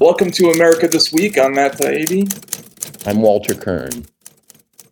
Welcome 0.00 0.30
to 0.32 0.50
America 0.50 0.86
This 0.86 1.12
Week. 1.12 1.36
I'm 1.36 1.56
Matt 1.56 1.72
Taibbi. 1.72 3.04
I'm 3.04 3.20
Walter 3.20 3.56
Kirn. 3.56 4.06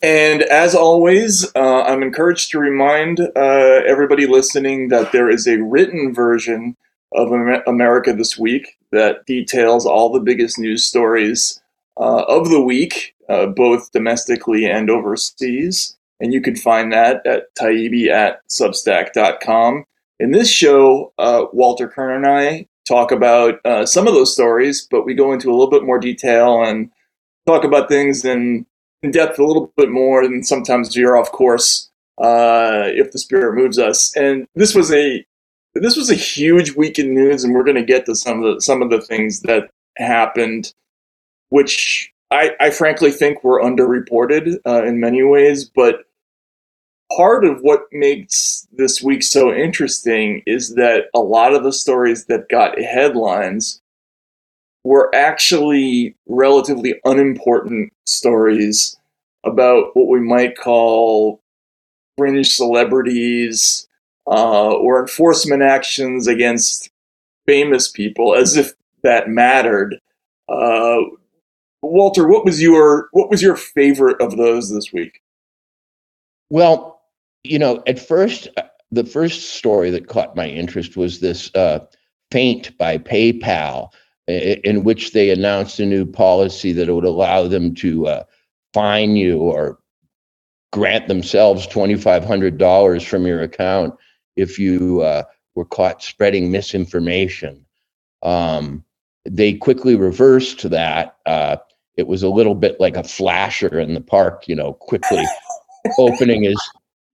And 0.03 0.43
as 0.43 0.75
always, 0.75 1.47
uh, 1.55 1.83
I'm 1.85 2.03
encouraged 2.03 2.51
to 2.51 2.59
remind 2.59 3.21
uh, 3.21 3.83
everybody 3.87 4.27
listening 4.27 4.89
that 4.89 5.13
there 5.13 5.31
is 5.31 5.47
a 5.47 5.63
written 5.63 6.13
version 6.13 6.77
of 7.13 7.31
America 7.69 8.15
This 8.15 8.37
Week 8.37 8.79
that 8.91 9.25
details 9.27 9.87
all 9.87 10.13
the 10.13 10.19
biggest 10.19 10.59
news 10.59 10.83
stories 10.83 11.63
uh, 12.01 12.25
of 12.25 12.51
the 12.51 12.61
week, 12.61 13.15
uh, 13.29 13.47
both 13.47 13.93
domestically 13.93 14.69
and 14.69 14.91
overseas. 14.91 15.97
And 16.19 16.33
you 16.33 16.41
can 16.41 16.57
find 16.57 16.93
that 16.93 17.25
at 17.25 17.55
taibbi 17.55 18.09
at 18.09 18.41
substack.com. 18.49 19.85
In 20.19 20.33
this 20.33 20.51
show, 20.51 21.13
uh, 21.17 21.45
Walter 21.53 21.87
Kirn 21.87 22.17
and 22.17 22.27
I 22.27 22.67
talk 22.87 23.11
about 23.13 23.61
uh, 23.65 23.85
some 23.85 24.07
of 24.07 24.15
those 24.15 24.33
stories, 24.33 24.87
but 24.91 25.05
we 25.05 25.15
go 25.15 25.33
into 25.33 25.51
a 25.51 25.53
little 25.53 25.71
bit 25.71 25.85
more 25.85 25.99
detail 25.99 26.63
and 26.63 26.91
talk 27.47 27.65
about 27.65 27.89
things 27.89 28.25
in, 28.25 28.67
in 29.03 29.11
depth 29.11 29.39
a 29.39 29.45
little 29.45 29.73
bit 29.77 29.91
more 29.91 30.23
and 30.23 30.47
sometimes 30.47 30.95
veer 30.95 31.17
off 31.17 31.33
course 31.33 31.91
uh, 32.19 32.85
if 32.87 33.13
the 33.13 33.19
spirit 33.19 33.55
moves 33.55 33.79
us. 33.79 34.17
And 34.17 34.47
this 34.55 34.75
was 34.75 34.93
a 34.93 35.25
this 35.75 35.97
was 35.97 36.09
a 36.11 36.15
huge 36.15 36.75
week 36.75 36.99
in 36.99 37.13
news, 37.13 37.45
and 37.45 37.55
we're 37.55 37.65
going 37.65 37.77
to 37.77 37.85
get 37.85 38.07
to 38.07 38.15
some 38.15 38.43
of 38.43 38.55
the 38.55 38.61
some 38.63 38.81
of 38.83 38.91
the 38.91 39.01
things 39.01 39.41
that 39.43 39.69
happened, 39.99 40.73
which 41.51 42.13
I, 42.31 42.53
I 42.61 42.71
frankly 42.71 43.11
think 43.11 43.45
were 43.45 43.61
underreported 43.61 44.57
uh, 44.67 44.85
in 44.85 45.01
many 45.01 45.23
ways, 45.23 45.65
but 45.65 46.06
part 47.15 47.45
of 47.45 47.61
what 47.61 47.83
makes 47.93 48.67
this 48.73 49.03
week 49.03 49.23
so 49.23 49.53
interesting 49.53 50.43
is 50.47 50.75
that 50.75 51.05
a 51.15 51.21
lot 51.21 51.55
of 51.55 51.63
the 51.63 51.73
stories 51.73 52.27
that 52.27 52.49
got 52.49 52.81
headlines 52.81 53.81
were 54.85 55.13
actually 55.15 56.17
relatively 56.27 56.95
unimportant 57.05 57.93
stories 58.07 58.97
about 59.45 59.95
what 59.95 60.09
we 60.09 60.21
might 60.21 60.57
call 60.57 61.41
fringe 62.17 62.49
celebrities 62.49 63.89
uh, 64.27 64.73
or 64.73 65.01
enforcement 65.01 65.63
actions 65.63 66.27
against 66.27 66.91
famous 67.47 67.89
people, 67.89 68.35
as 68.35 68.57
if 68.57 68.75
that 69.03 69.29
mattered. 69.29 70.01
Uh, 70.49 70.99
Walter, 71.83 72.27
what 72.27 72.45
was 72.45 72.61
your 72.61 73.09
what 73.13 73.31
was 73.31 73.43
your 73.43 73.57
favorite 73.57 74.21
of 74.21 74.37
those 74.37 74.71
this 74.71 74.93
week? 74.93 75.21
Well, 76.51 76.96
you 77.45 77.59
know, 77.59 77.83
at 77.87 77.99
first, 77.99 78.49
uh, 78.57 78.63
the 78.91 79.05
first 79.05 79.55
story 79.57 79.91
that 79.91 80.09
caught 80.09 80.37
my 80.37 80.49
interest 80.49 80.97
was 80.97 81.21
this 81.21 81.55
uh, 81.55 81.81
feint 82.31 82.77
by 82.79 82.99
PayPal, 82.99 83.91
in 84.29 84.85
which 84.85 85.13
they 85.13 85.31
announced 85.31 85.79
a 85.79 85.87
new 85.87 86.05
policy 86.05 86.73
that 86.73 86.93
would 86.93 87.05
allow 87.05 87.47
them 87.47 87.75
to 87.77 88.07
uh, 88.09 88.25
fine 88.75 89.17
you 89.17 89.39
or 89.39 89.79
grant 90.73 91.09
themselves 91.09 91.67
$2,500 91.69 93.07
from 93.07 93.27
your 93.27 93.41
account 93.41 93.95
if 94.37 94.59
you 94.59 95.01
uh, 95.03 95.23
were 95.55 95.65
caught 95.65 96.03
spreading 96.03 96.51
misinformation. 96.51 97.65
Um, 98.23 98.85
they 99.25 99.55
quickly 99.55 99.97
reversed 99.97 100.69
that. 100.69 101.17
Uh, 101.25 101.57
it 101.97 102.07
was 102.07 102.23
a 102.23 102.29
little 102.29 102.55
bit 102.55 102.79
like 102.79 102.97
a 102.97 103.05
flasher 103.05 103.81
in 103.81 103.95
the 103.95 104.01
park, 104.01 104.47
you 104.47 104.55
know, 104.55 104.75
quickly 104.75 105.25
opening 105.99 106.43
his 106.43 106.61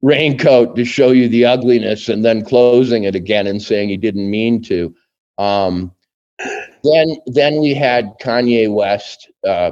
raincoat 0.02 0.76
to 0.76 0.84
show 0.84 1.10
you 1.10 1.28
the 1.28 1.44
ugliness 1.44 2.08
and 2.08 2.24
then 2.24 2.44
closing 2.44 3.04
it 3.04 3.14
again 3.14 3.46
and 3.46 3.62
saying 3.62 3.88
he 3.88 3.96
didn't 3.96 4.30
mean 4.30 4.60
to. 4.62 4.94
Um, 5.38 5.92
then, 6.84 7.16
then 7.26 7.60
we 7.60 7.72
had 7.72 8.12
Kanye 8.20 8.72
West, 8.72 9.30
uh, 9.46 9.70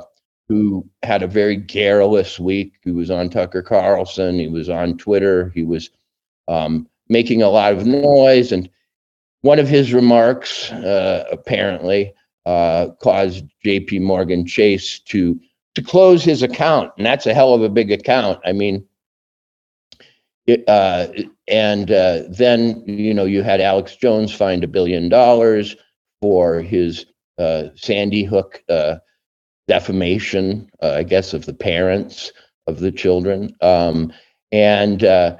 who 0.49 0.89
had 1.03 1.23
a 1.23 1.29
very 1.29 1.57
garrulous 1.57 2.39
week. 2.39 2.75
He 2.83 2.93
was 2.93 3.11
on 3.11 3.31
Tucker 3.31 3.63
Carlson. 3.63 4.39
He 4.39 4.49
was 4.49 4.69
on 4.69 4.97
Twitter. 4.97 5.51
He 5.55 5.65
was 5.65 5.91
um, 6.49 6.89
making 7.09 7.43
a 7.43 7.49
lot 7.49 7.73
of 7.73 7.87
noise, 7.87 8.53
and 8.53 8.69
one 9.43 9.59
of 9.59 9.69
his 9.69 9.93
remarks 9.93 10.71
uh, 10.73 11.25
apparently 11.31 12.13
uh, 12.47 12.89
caused 13.01 13.45
J.P. 13.65 14.01
Morgan 14.01 14.47
Chase 14.47 14.99
to 15.01 15.41
to 15.77 15.83
close 15.83 16.25
his 16.25 16.43
account, 16.43 16.91
and 16.97 17.07
that's 17.07 17.27
a 17.27 17.35
hell 17.35 17.55
of 17.55 17.63
a 17.63 17.69
big 17.69 17.93
account. 17.93 18.41
I 18.45 18.51
mean, 18.51 18.85
uh, 20.69 21.09
and 21.49 21.91
uh, 21.91 22.23
then 22.29 22.83
you 22.87 23.13
know 23.13 23.25
you 23.25 23.43
had 23.43 23.61
Alex 23.61 23.97
Jones 23.97 24.35
fined 24.35 24.65
a 24.65 24.69
billion 24.69 25.09
dollars 25.09 25.77
for 26.21 26.61
his 26.61 27.07
uh, 27.39 27.69
Sandy 27.75 28.25
Hook 28.25 28.63
uh, 28.69 28.97
defamation, 29.69 30.71
uh, 30.83 30.93
I 30.93 31.03
guess, 31.03 31.33
of 31.33 31.47
the 31.47 31.55
parents 31.55 32.33
of 32.67 32.81
the 32.81 32.93
children, 32.93 33.55
um, 33.61 34.13
and 34.53 35.05
uh, 35.05 35.37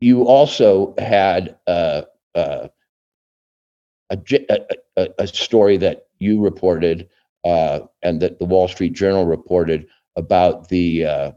you 0.00 0.22
also 0.24 0.94
had 0.98 1.56
a, 1.66 2.04
a, 2.34 2.70
a, 4.06 5.26
story 5.26 5.76
that 5.76 6.06
you 6.18 6.40
reported 6.40 7.08
and 7.44 8.20
that 8.20 8.38
the 8.38 8.44
Wall 8.44 8.68
Street 8.68 8.92
Journal 8.92 9.26
reported 9.26 9.86
about 10.16 10.68
the 10.68 11.32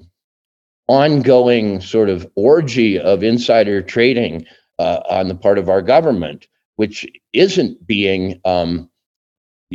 ongoing 0.88 1.82
sort 1.82 2.10
of 2.10 2.30
orgy 2.36 3.00
of 3.00 3.24
insider 3.24 3.82
trading 3.82 4.46
uh, 4.80 5.02
on 5.10 5.28
the 5.28 5.36
part 5.36 5.58
of 5.58 5.70
our 5.70 5.82
government, 5.82 6.48
which 6.76 7.08
isn't 7.34 7.86
being, 7.86 8.40
um, 8.46 8.90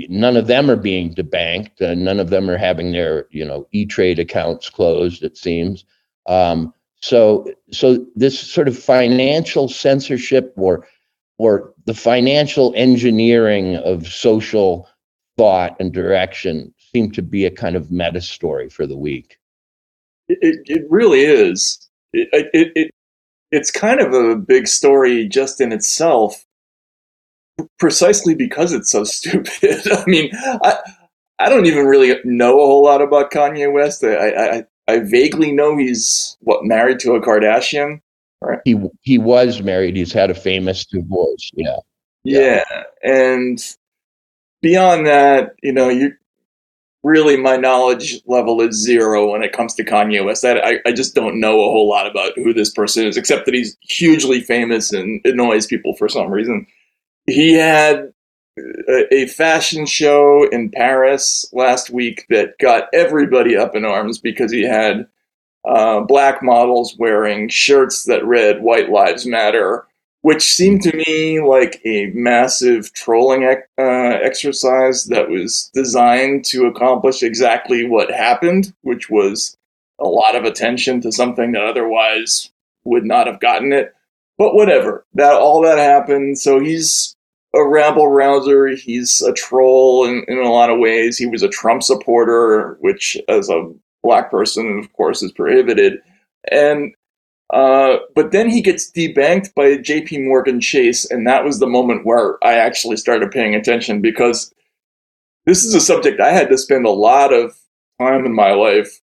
none 0.09 0.37
of 0.37 0.47
them 0.47 0.71
are 0.71 0.77
being 0.77 1.15
debanked, 1.15 1.81
and 1.81 2.05
none 2.05 2.21
of 2.21 2.31
them 2.31 2.51
are 2.51 2.59
having 2.59 2.93
their, 2.93 3.27
you 3.31 3.45
know, 3.45 3.67
E-Trade 3.73 4.19
accounts 4.19 4.69
closed, 4.69 5.23
it 5.23 5.37
seems. 5.37 5.85
Um, 6.27 6.75
so, 7.01 7.47
so 7.71 8.05
this 8.17 8.39
sort 8.39 8.69
of 8.69 8.77
financial 8.77 9.69
censorship 9.69 10.53
or, 10.57 10.87
or 11.39 11.73
the 11.85 11.95
financial 11.95 12.73
engineering 12.77 13.77
of 13.77 14.07
social 14.09 14.89
thought 15.37 15.77
and 15.79 15.93
direction 15.93 16.75
seem 16.79 17.11
to 17.13 17.23
be 17.23 17.45
a 17.45 17.51
kind 17.51 17.77
of 17.77 17.91
meta 17.91 18.21
story 18.21 18.69
for 18.69 18.87
the 18.87 18.97
week. 18.97 19.39
It, 20.29 20.61
it 20.67 20.87
really 20.91 21.21
is. 21.21 21.89
It, 22.13 22.29
it, 22.33 22.73
it, 22.75 22.91
it's 23.53 23.71
kind 23.71 24.01
of 24.01 24.13
a 24.13 24.37
big 24.37 24.67
story 24.67 25.27
just 25.29 25.61
in 25.61 25.73
itself, 25.73 26.45
precisely 27.79 28.35
because 28.35 28.73
it's 28.73 28.91
so 28.91 29.05
stupid. 29.05 29.81
I 29.91 30.05
mean, 30.07 30.31
I, 30.35 30.79
I 31.39 31.49
don't 31.49 31.67
even 31.67 31.87
really 31.87 32.15
know 32.25 32.55
a 32.61 32.67
whole 32.67 32.85
lot 32.85 33.03
about 33.03 33.31
Kanye 33.31 33.73
West. 33.73 34.03
I, 34.03 34.31
I, 34.31 34.65
I 34.89 34.99
vaguely 35.01 35.53
know 35.53 35.77
he's 35.77 36.37
what 36.41 36.65
married 36.65 36.99
to 37.01 37.15
a 37.15 37.21
Kardashian. 37.21 38.01
Right? 38.41 38.59
He 38.65 38.79
he 39.03 39.19
was 39.19 39.63
married. 39.63 39.97
He's 39.97 40.13
had 40.13 40.31
a 40.31 40.35
famous 40.35 40.85
divorce. 40.85 41.51
Yeah. 41.55 41.77
Yeah, 42.25 42.65
yeah. 42.71 42.83
and 43.03 43.77
beyond 44.61 45.07
that, 45.07 45.55
you 45.63 45.73
know, 45.73 45.89
you 45.89 46.13
really 47.07 47.37
my 47.37 47.57
knowledge 47.57 48.21
level 48.27 48.61
is 48.61 48.75
zero 48.75 49.31
when 49.31 49.45
it 49.45 49.53
comes 49.53 49.75
to 49.75 49.85
Kanye 49.85 50.25
West. 50.25 50.45
I, 50.45 50.81
I 50.85 50.91
just 50.91 51.15
don't 51.15 51.39
know 51.39 51.61
a 51.61 51.71
whole 51.71 51.89
lot 51.89 52.11
about 52.11 52.33
who 52.35 52.53
this 52.53 52.71
person 52.71 53.07
is, 53.07 53.17
except 53.17 53.47
that 53.47 53.55
he's 53.55 53.77
hugely 53.81 54.41
famous 54.41 54.93
and 54.93 55.21
annoys 55.25 55.67
people 55.67 55.95
for 55.95 56.09
some 56.09 56.31
reason. 56.31 56.67
He 57.27 57.55
had 57.55 58.13
a, 59.13 59.27
fashion 59.29 59.87
show 59.87 60.49
in 60.51 60.71
Paris 60.71 61.49
last 61.53 61.91
week 61.91 62.27
that 62.31 62.59
got 62.59 62.89
everybody 62.93 63.57
up 63.57 63.77
in 63.77 63.85
arms 63.85 64.19
because 64.19 64.51
he 64.51 64.63
had 64.63 65.07
uh, 65.65 66.01
black 66.01 66.43
models 66.43 66.97
wearing 66.99 67.49
shirts 67.49 68.05
that 68.05 68.25
read 68.25 68.63
"White 68.63 68.91
Lives 68.91 69.27
Matter." 69.27 69.87
Which 70.27 70.43
seemed 70.43 70.83
to 70.83 70.97
me 71.07 71.41
like 71.41 71.81
a 71.85 72.07
massive 72.07 72.93
trolling 72.93 73.45
uh, 73.45 73.55
exercise 73.79 75.05
that 75.05 75.31
was 75.31 75.71
designed 75.73 76.45
to 76.45 76.67
accomplish 76.67 77.23
exactly 77.23 77.87
what 77.89 78.11
happened, 78.11 78.75
which 78.83 79.09
was 79.09 79.57
a 80.01 80.09
lot 80.09 80.35
of 80.35 80.43
attention 80.43 81.01
to 81.01 81.13
something 81.13 81.53
that 81.53 81.63
otherwise 81.63 82.51
would 82.83 83.05
not 83.05 83.29
have 83.29 83.39
gotten 83.39 83.73
it. 83.73 83.95
But 84.37 84.57
whatever, 84.57 85.07
that 85.15 85.35
all 85.35 85.63
that 85.63 85.79
happened. 85.79 86.41
So 86.41 86.59
he's 86.59 87.15
a 87.55 87.65
rabble 87.65 88.09
rouser. 88.09 88.67
He's 88.67 89.23
a 89.23 89.33
troll 89.33 90.07
in, 90.07 90.25
in 90.27 90.39
a 90.39 90.51
lot 90.51 90.71
of 90.71 90.81
ways. 90.81 91.17
He 91.17 91.27
was 91.27 91.45
a 91.45 91.49
Trump 91.49 91.85
supporter, 91.85 92.79
which, 92.81 93.17
as 93.29 93.49
a 93.49 93.73
black 94.03 94.33
person, 94.33 94.81
of 94.81 94.93
course, 94.93 95.23
is 95.23 95.31
prohibited. 95.31 96.01
And 96.51 96.97
uh, 97.51 97.99
but 98.15 98.33
then 98.33 98.51
he 98.51 98.61
gets 98.61 98.91
debanked 98.91 99.55
by 99.55 99.77
JP 99.77 100.25
Morgan 100.25 100.61
Chase, 100.61 101.09
and 101.11 101.27
that 101.27 101.45
was 101.45 101.59
the 101.59 101.67
moment 101.67 102.05
where 102.05 102.43
I 102.45 102.55
actually 102.55 102.97
started 102.97 103.31
paying 103.31 103.55
attention 103.55 104.01
because 104.01 104.53
this 105.45 105.65
is 105.65 105.75
a 105.75 105.81
subject 105.81 106.21
I 106.21 106.33
had 106.33 106.49
to 106.49 106.59
spend 106.59 106.87
a 106.87 106.91
lot 106.91 107.33
of 107.33 107.57
time 108.01 108.27
in 108.27 108.35
my 108.35 108.53
life 108.53 109.01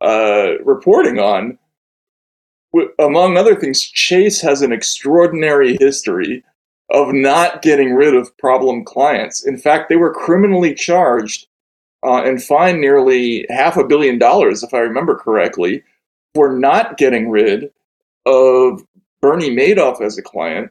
uh, 0.00 0.58
reporting 0.64 1.18
on. 1.18 1.58
W- 2.72 2.92
among 3.00 3.36
other 3.36 3.56
things, 3.56 3.82
Chase 3.82 4.40
has 4.40 4.62
an 4.62 4.72
extraordinary 4.72 5.76
history 5.80 6.44
of 6.90 7.12
not 7.12 7.60
getting 7.60 7.94
rid 7.94 8.14
of 8.14 8.36
problem 8.38 8.84
clients. 8.84 9.44
In 9.44 9.58
fact, 9.58 9.88
they 9.88 9.96
were 9.96 10.14
criminally 10.14 10.74
charged 10.74 11.48
uh, 12.04 12.22
and 12.22 12.42
fined 12.42 12.80
nearly 12.80 13.46
half 13.50 13.76
a 13.76 13.84
billion 13.84 14.16
dollars, 14.16 14.62
if 14.62 14.72
I 14.72 14.78
remember 14.78 15.16
correctly, 15.16 15.82
for 16.34 16.56
not 16.56 16.96
getting 16.96 17.28
rid 17.28 17.70
of 18.30 18.82
Bernie 19.20 19.54
Madoff 19.54 20.00
as 20.00 20.16
a 20.16 20.22
client 20.22 20.70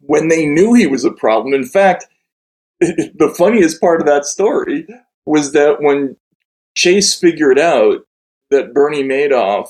when 0.00 0.28
they 0.28 0.46
knew 0.46 0.74
he 0.74 0.86
was 0.86 1.04
a 1.04 1.12
problem. 1.12 1.54
In 1.54 1.64
fact, 1.64 2.06
the 2.80 3.32
funniest 3.36 3.80
part 3.80 4.00
of 4.00 4.06
that 4.06 4.24
story 4.24 4.86
was 5.26 5.52
that 5.52 5.80
when 5.80 6.16
Chase 6.74 7.14
figured 7.14 7.58
out 7.58 8.00
that 8.50 8.74
Bernie 8.74 9.04
Madoff, 9.04 9.68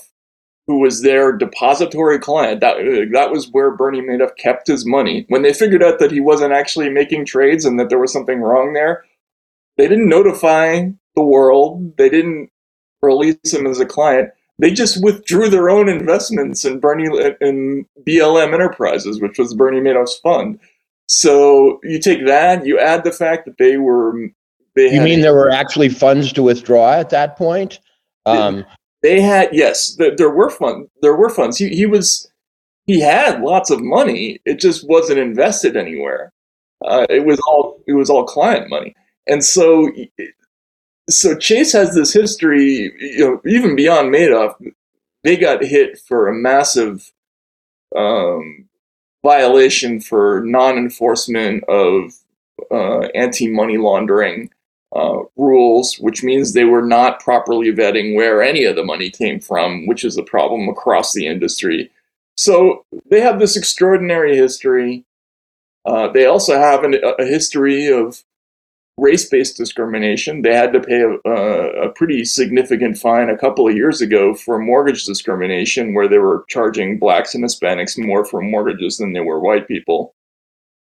who 0.65 0.79
was 0.79 1.01
their 1.01 1.31
depository 1.31 2.17
client, 2.17 2.61
that 2.61 2.77
that 3.11 3.31
was 3.31 3.49
where 3.51 3.75
Bernie 3.75 4.01
Madoff 4.01 4.35
kept 4.37 4.67
his 4.67 4.85
money. 4.85 5.25
When 5.27 5.41
they 5.41 5.53
figured 5.53 5.83
out 5.83 5.99
that 5.99 6.11
he 6.11 6.21
wasn't 6.21 6.53
actually 6.53 6.89
making 6.89 7.25
trades 7.25 7.65
and 7.65 7.79
that 7.79 7.89
there 7.89 7.99
was 7.99 8.13
something 8.13 8.41
wrong 8.41 8.73
there, 8.73 9.03
they 9.77 9.87
didn't 9.87 10.09
notify 10.09 10.87
the 11.15 11.23
world. 11.23 11.97
They 11.97 12.09
didn't 12.09 12.49
release 13.01 13.53
him 13.53 13.67
as 13.67 13.79
a 13.79 13.85
client. 13.85 14.29
They 14.59 14.71
just 14.71 15.03
withdrew 15.03 15.49
their 15.49 15.69
own 15.69 15.89
investments 15.89 16.63
in 16.63 16.79
Bernie 16.79 17.09
in 17.41 17.85
BLM 18.07 18.53
Enterprises, 18.53 19.19
which 19.21 19.37
was 19.39 19.53
Bernie 19.53 19.81
Madoff's 19.81 20.19
fund. 20.19 20.59
So 21.07 21.79
you 21.83 21.99
take 21.99 22.25
that, 22.27 22.65
you 22.65 22.79
add 22.79 23.03
the 23.03 23.11
fact 23.11 23.45
that 23.45 23.57
they 23.57 23.77
were. 23.77 24.13
They 24.75 24.93
you 24.93 25.01
mean 25.01 25.21
there 25.21 25.33
were 25.33 25.51
actually 25.51 25.89
funds 25.89 26.33
to 26.33 26.43
withdraw 26.43 26.93
at 26.93 27.09
that 27.09 27.35
point? 27.35 27.79
Um, 28.25 28.65
they, 29.01 29.15
they 29.15 29.21
had 29.21 29.49
yes, 29.51 29.97
there 29.97 30.29
were 30.29 30.49
fund 30.49 30.87
there 31.01 31.15
were 31.15 31.29
funds. 31.29 31.57
He 31.57 31.69
he 31.69 31.85
was 31.85 32.31
he 32.85 32.99
had 32.99 33.41
lots 33.41 33.69
of 33.69 33.81
money. 33.81 34.39
It 34.45 34.59
just 34.59 34.87
wasn't 34.87 35.19
invested 35.19 35.77
anywhere. 35.77 36.31
Uh, 36.83 37.05
it 37.09 37.25
was 37.25 37.39
all 37.47 37.81
it 37.87 37.93
was 37.93 38.09
all 38.09 38.25
client 38.25 38.69
money, 38.69 38.95
and 39.27 39.43
so 39.43 39.91
so 41.09 41.35
Chase 41.37 41.73
has 41.73 41.93
this 41.93 42.13
history. 42.13 42.93
You 42.99 43.19
know, 43.19 43.41
even 43.45 43.75
beyond 43.75 44.13
Madoff, 44.13 44.55
they 45.23 45.37
got 45.37 45.63
hit 45.63 45.99
for 45.99 46.27
a 46.27 46.33
massive 46.33 47.11
um, 47.95 48.67
violation 49.23 49.99
for 50.01 50.41
non-enforcement 50.45 51.63
of 51.65 52.13
uh, 52.71 53.07
anti-money 53.15 53.77
laundering 53.77 54.49
uh, 54.95 55.19
rules, 55.37 55.97
which 55.99 56.23
means 56.23 56.53
they 56.53 56.65
were 56.65 56.85
not 56.85 57.19
properly 57.19 57.71
vetting 57.71 58.15
where 58.15 58.43
any 58.43 58.63
of 58.63 58.75
the 58.75 58.83
money 58.83 59.09
came 59.09 59.39
from, 59.39 59.87
which 59.87 60.03
is 60.03 60.17
a 60.17 60.23
problem 60.23 60.69
across 60.69 61.13
the 61.13 61.25
industry. 61.25 61.89
So 62.37 62.85
they 63.09 63.21
have 63.21 63.39
this 63.39 63.55
extraordinary 63.55 64.35
history. 64.35 65.05
Uh, 65.85 66.07
they 66.09 66.25
also 66.25 66.57
have 66.57 66.83
an, 66.83 66.95
a 67.19 67.25
history 67.25 67.87
of 67.87 68.23
race-based 68.97 69.57
discrimination. 69.57 70.41
They 70.41 70.53
had 70.53 70.73
to 70.73 70.79
pay 70.79 71.01
a, 71.01 71.29
a, 71.29 71.89
pretty 71.93 72.25
significant 72.25 72.97
fine 72.97 73.29
a 73.29 73.37
couple 73.37 73.67
of 73.67 73.75
years 73.75 74.01
ago 74.01 74.35
for 74.35 74.59
mortgage 74.59 75.05
discrimination, 75.05 75.93
where 75.93 76.07
they 76.07 76.19
were 76.19 76.45
charging 76.47 76.99
blacks 76.99 77.33
and 77.33 77.43
Hispanics 77.43 77.97
more 77.97 78.23
for 78.23 78.41
mortgages 78.41 78.97
than 78.97 79.13
they 79.13 79.19
were 79.19 79.39
white 79.39 79.67
people. 79.67 80.13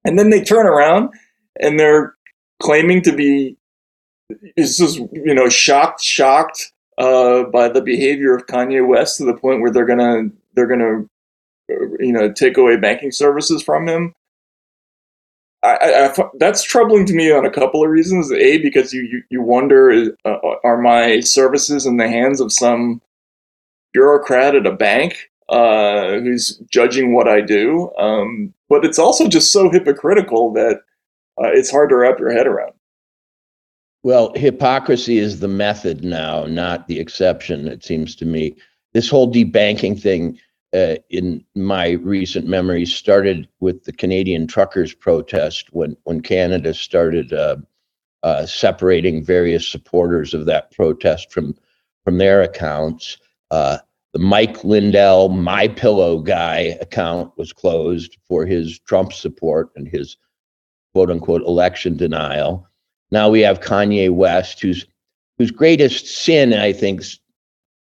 And 0.04 0.19
then 0.19 0.31
they 0.31 0.43
turn 0.43 0.66
around 0.66 1.10
and 1.60 1.78
they're 1.78 2.14
claiming 2.60 3.02
to 3.02 3.12
be, 3.12 3.56
this 4.56 4.81
is 4.81 4.96
you 4.96 5.34
know 5.34 5.49
shocked, 5.49 6.02
shocked 6.02 6.72
uh, 6.99 7.44
by 7.44 7.69
the 7.69 7.82
behavior 7.82 8.34
of 8.34 8.46
Kanye 8.46 8.87
West 8.87 9.19
to 9.19 9.25
the 9.25 9.37
point 9.37 9.60
where 9.60 9.70
they're 9.70 9.87
gonna 9.87 10.31
they're 10.54 10.66
gonna 10.66 11.04
you 12.00 12.12
know 12.12 12.32
take 12.32 12.56
away 12.56 12.76
banking 12.76 13.12
services 13.12 13.62
from 13.62 13.87
him. 13.87 14.12
I, 15.62 16.09
I, 16.09 16.25
that's 16.38 16.64
troubling 16.64 17.06
to 17.06 17.14
me 17.14 17.31
on 17.31 17.44
a 17.44 17.50
couple 17.50 17.85
of 17.85 17.91
reasons. 17.91 18.32
A, 18.32 18.59
because 18.59 18.93
you 18.93 19.03
you, 19.03 19.23
you 19.31 19.43
wonder, 19.43 20.17
uh, 20.25 20.37
are 20.64 20.79
my 20.79 21.20
services 21.20 21.87
in 21.87 21.99
the 21.99 22.09
hands 22.09 22.41
of 22.41 22.53
some 22.53 23.00
bureaucrat 23.93 24.55
at 24.56 24.67
a 24.67 24.73
bank 24.73 25.31
uh, 25.49 26.19
who's 26.20 26.56
judging 26.70 27.14
what 27.14 27.29
I 27.29 27.41
do? 27.41 27.93
Um, 27.99 28.53
but 28.69 28.85
it's 28.85 28.99
also 28.99 29.29
just 29.29 29.53
so 29.53 29.70
hypocritical 29.70 30.53
that 30.55 30.81
uh, 31.41 31.50
it's 31.53 31.70
hard 31.70 31.91
to 31.91 31.97
wrap 31.97 32.19
your 32.19 32.32
head 32.32 32.47
around. 32.47 32.73
Well, 34.03 34.32
hypocrisy 34.35 35.19
is 35.19 35.38
the 35.38 35.49
method 35.49 36.03
now, 36.03 36.44
not 36.47 36.88
the 36.88 36.99
exception. 36.99 37.69
It 37.69 37.85
seems 37.85 38.17
to 38.17 38.25
me. 38.25 38.56
This 38.94 39.09
whole 39.09 39.32
debanking 39.32 40.00
thing 40.00 40.38
uh, 40.74 40.96
in 41.10 41.44
my 41.54 41.90
recent 41.90 42.46
memory 42.46 42.86
started 42.86 43.48
with 43.60 43.84
the 43.84 43.92
Canadian 43.92 44.46
truckers 44.46 44.94
protest 44.94 45.69
when 45.72 45.96
when 46.04 46.20
Canada 46.20 46.72
started 46.72 47.32
uh, 47.32 47.56
uh, 48.22 48.46
separating 48.46 49.24
various 49.24 49.69
supporters 49.69 50.32
of 50.34 50.46
that 50.46 50.70
protest 50.70 51.32
from 51.32 51.54
from 52.04 52.19
their 52.19 52.42
accounts. 52.42 53.19
Uh, 53.50 53.78
the 54.12 54.19
Mike 54.19 54.62
Lindell 54.64 55.30
My 55.30 55.69
Pillow 55.69 56.19
guy 56.19 56.76
account 56.80 57.32
was 57.38 57.52
closed 57.52 58.18
for 58.26 58.44
his 58.44 58.78
Trump 58.80 59.12
support 59.12 59.70
and 59.76 59.88
his 59.88 60.16
quote 60.92 61.10
unquote 61.10 61.42
election 61.42 61.96
denial. 61.96 62.66
Now 63.10 63.28
we 63.28 63.40
have 63.40 63.60
Kanye 63.60 64.10
West, 64.10 64.60
whose 64.60 64.86
whose 65.38 65.50
greatest 65.50 66.06
sin, 66.06 66.54
I 66.54 66.72
think, 66.72 67.02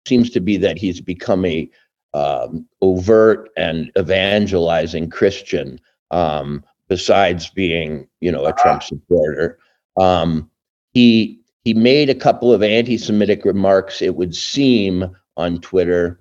seems 0.06 0.31
to 0.31 0.40
be 0.40 0.56
that 0.56 0.78
he's 0.78 1.00
become 1.00 1.44
a 1.44 1.69
um, 2.14 2.67
overt 2.81 3.50
and 3.56 3.91
evangelizing 3.99 5.11
Christian, 5.11 5.81
um, 6.11 6.64
besides 6.88 7.50
being, 7.50 8.06
you 8.20 8.31
know, 8.31 8.44
a 8.44 8.53
Trump 8.53 8.82
supporter. 8.82 9.59
Um, 9.99 10.50
he 10.93 11.41
he 11.64 11.75
made 11.75 12.11
a 12.11 12.14
couple 12.14 12.53
of 12.53 12.62
anti-Semitic 12.62 13.44
remarks. 13.44 14.03
It 14.03 14.17
would 14.17 14.35
seem 14.35 15.17
on 15.37 15.61
Twitter, 15.61 16.20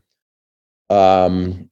um, 0.89 1.69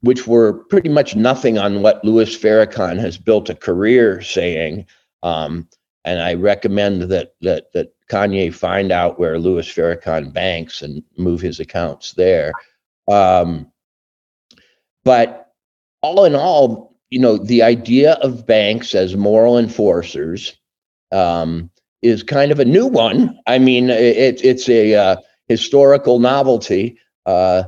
which 0.00 0.26
were 0.26 0.52
pretty 0.52 0.88
much 0.88 1.16
nothing 1.16 1.58
on 1.58 1.82
what 1.82 2.04
Louis 2.04 2.36
Farrakhan 2.36 2.98
has 2.98 3.16
built 3.16 3.48
a 3.48 3.54
career 3.54 4.20
saying. 4.20 4.86
Um, 5.22 5.68
and 6.04 6.22
I 6.22 6.34
recommend 6.34 7.02
that 7.02 7.34
that 7.40 7.72
that 7.72 7.92
Kanye 8.08 8.54
find 8.54 8.92
out 8.92 9.18
where 9.18 9.38
Louis 9.38 9.66
Farrakhan 9.66 10.32
banks 10.32 10.82
and 10.82 11.02
move 11.16 11.40
his 11.40 11.60
accounts 11.60 12.12
there. 12.12 12.52
Um, 13.08 13.70
but 15.04 15.52
all 16.02 16.24
in 16.24 16.34
all, 16.34 16.96
you 17.10 17.18
know, 17.18 17.38
the 17.38 17.62
idea 17.62 18.14
of 18.14 18.46
banks 18.46 18.94
as 18.94 19.16
moral 19.16 19.58
enforcers 19.58 20.56
um, 21.12 21.70
is 22.02 22.22
kind 22.22 22.52
of 22.52 22.60
a 22.60 22.64
new 22.64 22.86
one. 22.86 23.38
I 23.46 23.58
mean, 23.58 23.90
it, 23.90 24.44
it's 24.44 24.68
a 24.68 24.94
uh, 24.94 25.16
historical 25.48 26.18
novelty. 26.18 26.98
Uh, 27.26 27.64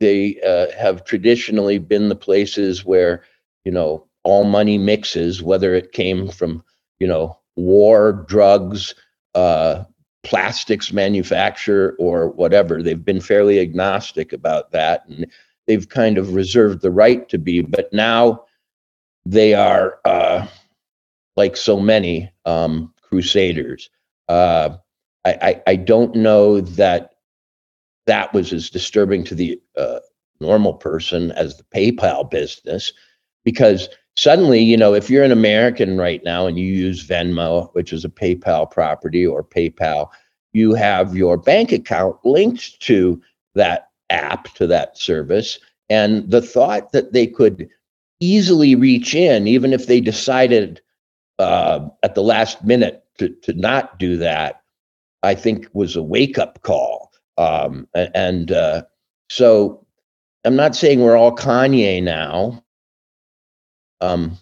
they 0.00 0.40
uh, 0.46 0.66
have 0.76 1.04
traditionally 1.04 1.78
been 1.78 2.08
the 2.08 2.16
places 2.16 2.84
where, 2.84 3.22
you 3.64 3.72
know, 3.72 4.06
all 4.24 4.44
money 4.44 4.78
mixes, 4.78 5.42
whether 5.42 5.74
it 5.74 5.92
came 5.92 6.28
from, 6.28 6.64
you 6.98 7.06
know, 7.06 7.38
war, 7.56 8.24
drugs, 8.28 8.94
uh, 9.34 9.84
plastics 10.22 10.92
manufacture 10.92 11.96
or 11.98 12.28
whatever. 12.30 12.82
They've 12.82 13.04
been 13.04 13.20
fairly 13.20 13.60
agnostic 13.60 14.32
about 14.32 14.70
that, 14.72 15.06
and 15.08 15.26
they've 15.66 15.88
kind 15.88 16.18
of 16.18 16.34
reserved 16.34 16.82
the 16.82 16.90
right 16.90 17.28
to 17.28 17.38
be. 17.38 17.62
But 17.62 17.92
now 17.92 18.44
they 19.24 19.54
are, 19.54 19.98
uh, 20.04 20.46
like 21.36 21.56
so 21.56 21.80
many 21.80 22.30
um, 22.44 22.92
crusaders. 23.02 23.88
Uh, 24.28 24.76
I, 25.24 25.32
I, 25.42 25.62
I, 25.68 25.76
don't 25.76 26.14
know 26.14 26.60
that 26.60 27.14
that 28.06 28.32
was 28.32 28.52
as 28.52 28.70
disturbing 28.70 29.24
to 29.24 29.34
the 29.34 29.60
uh, 29.76 30.00
normal 30.40 30.74
person 30.74 31.32
as 31.32 31.56
the 31.56 31.64
PayPal 31.74 32.30
business, 32.30 32.92
because 33.44 33.88
suddenly, 34.16 34.60
you 34.60 34.76
know, 34.76 34.94
if 34.94 35.08
you're 35.08 35.24
an 35.24 35.32
American 35.32 35.96
right 35.98 36.22
now 36.24 36.46
and 36.46 36.58
you 36.58 36.66
use 36.66 37.06
Venmo, 37.06 37.72
which 37.74 37.92
is 37.92 38.04
a 38.04 38.08
PayPal 38.08 38.70
property 38.70 39.26
or 39.26 39.42
PayPal, 39.42 40.08
you 40.52 40.74
have 40.74 41.16
your 41.16 41.36
bank 41.36 41.72
account 41.72 42.16
linked 42.24 42.80
to 42.80 43.20
that 43.54 43.88
app, 44.10 44.52
to 44.54 44.66
that 44.66 44.98
service. 44.98 45.58
And 45.88 46.30
the 46.30 46.42
thought 46.42 46.92
that 46.92 47.12
they 47.12 47.26
could 47.26 47.68
easily 48.20 48.74
reach 48.74 49.14
in, 49.14 49.48
even 49.48 49.72
if 49.72 49.86
they 49.86 50.00
decided 50.00 50.80
uh, 51.38 51.88
at 52.02 52.14
the 52.14 52.22
last 52.22 52.64
minute 52.64 53.04
to, 53.18 53.28
to 53.42 53.52
not 53.54 53.98
do 53.98 54.16
that, 54.18 54.62
I 55.22 55.34
think 55.34 55.68
was 55.72 55.96
a 55.96 56.02
wake 56.02 56.38
up 56.38 56.62
call. 56.62 57.12
Um, 57.38 57.88
and 57.94 58.52
uh, 58.52 58.82
so 59.30 59.84
I'm 60.44 60.56
not 60.56 60.76
saying 60.76 61.00
we're 61.00 61.16
all 61.16 61.34
Kanye 61.34 62.02
now, 62.02 62.62
um, 64.00 64.38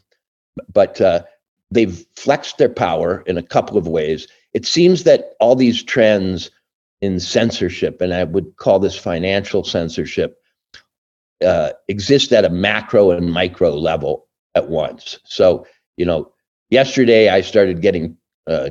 but 0.73 1.01
uh, 1.01 1.23
they've 1.71 2.05
flexed 2.17 2.59
their 2.59 2.69
power 2.69 3.23
in 3.27 3.39
a 3.39 3.43
couple 3.43 3.77
of 3.77 3.87
ways. 3.87 4.27
It 4.55 4.67
seems 4.67 5.05
that 5.05 5.35
all 5.41 5.55
these 5.55 5.83
trends 5.83 6.51
in 7.01 7.21
censorship, 7.21 8.01
and 8.01 8.13
I 8.13 8.25
would 8.25 8.57
call 8.57 8.79
this 8.79 8.97
financial 8.97 9.65
censorship, 9.65 10.41
uh, 11.45 11.71
exist 11.87 12.33
at 12.33 12.45
a 12.45 12.51
macro 12.51 13.11
and 13.11 13.33
micro 13.33 13.71
level. 13.75 14.27
at 14.55 14.69
once. 14.69 15.19
So, 15.25 15.67
you 15.97 16.05
know, 16.05 16.33
yesterday 16.71 17.29
I 17.29 17.41
started 17.43 17.81
getting 17.81 18.17
uh, 18.47 18.71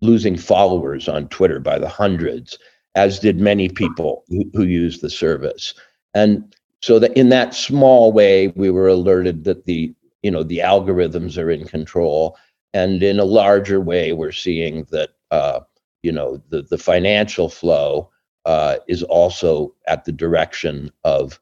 losing 0.00 0.36
followers 0.36 1.08
on 1.08 1.28
Twitter 1.28 1.60
by 1.60 1.78
the 1.78 1.88
hundreds, 1.88 2.58
as 2.94 3.18
did 3.18 3.40
many 3.40 3.68
people 3.68 4.24
who, 4.28 4.44
who 4.54 4.64
use 4.64 5.00
the 5.00 5.10
service. 5.10 5.74
And 6.14 6.54
so 6.84 6.98
that 6.98 7.16
in 7.16 7.30
that 7.30 7.54
small 7.54 8.12
way, 8.12 8.48
we 8.48 8.70
were 8.70 8.88
alerted 8.88 9.44
that 9.44 9.64
the 9.64 9.94
you 10.22 10.30
know 10.30 10.42
the 10.42 10.58
algorithms 10.58 11.42
are 11.42 11.50
in 11.50 11.66
control, 11.66 12.36
and 12.74 13.02
in 13.02 13.18
a 13.18 13.24
larger 13.24 13.80
way, 13.80 14.12
we're 14.12 14.32
seeing 14.32 14.84
that 14.90 15.08
uh, 15.30 15.60
you 16.02 16.12
know 16.12 16.42
the 16.50 16.60
the 16.60 16.76
financial 16.76 17.48
flow 17.48 18.10
uh, 18.44 18.76
is 18.86 19.02
also 19.02 19.74
at 19.86 20.04
the 20.04 20.12
direction 20.12 20.92
of 21.04 21.40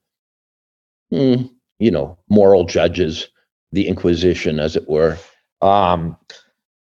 mm, 1.12 1.50
you 1.80 1.90
know 1.90 2.16
moral 2.28 2.62
judges, 2.62 3.26
the 3.72 3.88
Inquisition, 3.88 4.60
as 4.60 4.76
it 4.76 4.88
were. 4.88 5.18
Um, 5.60 6.16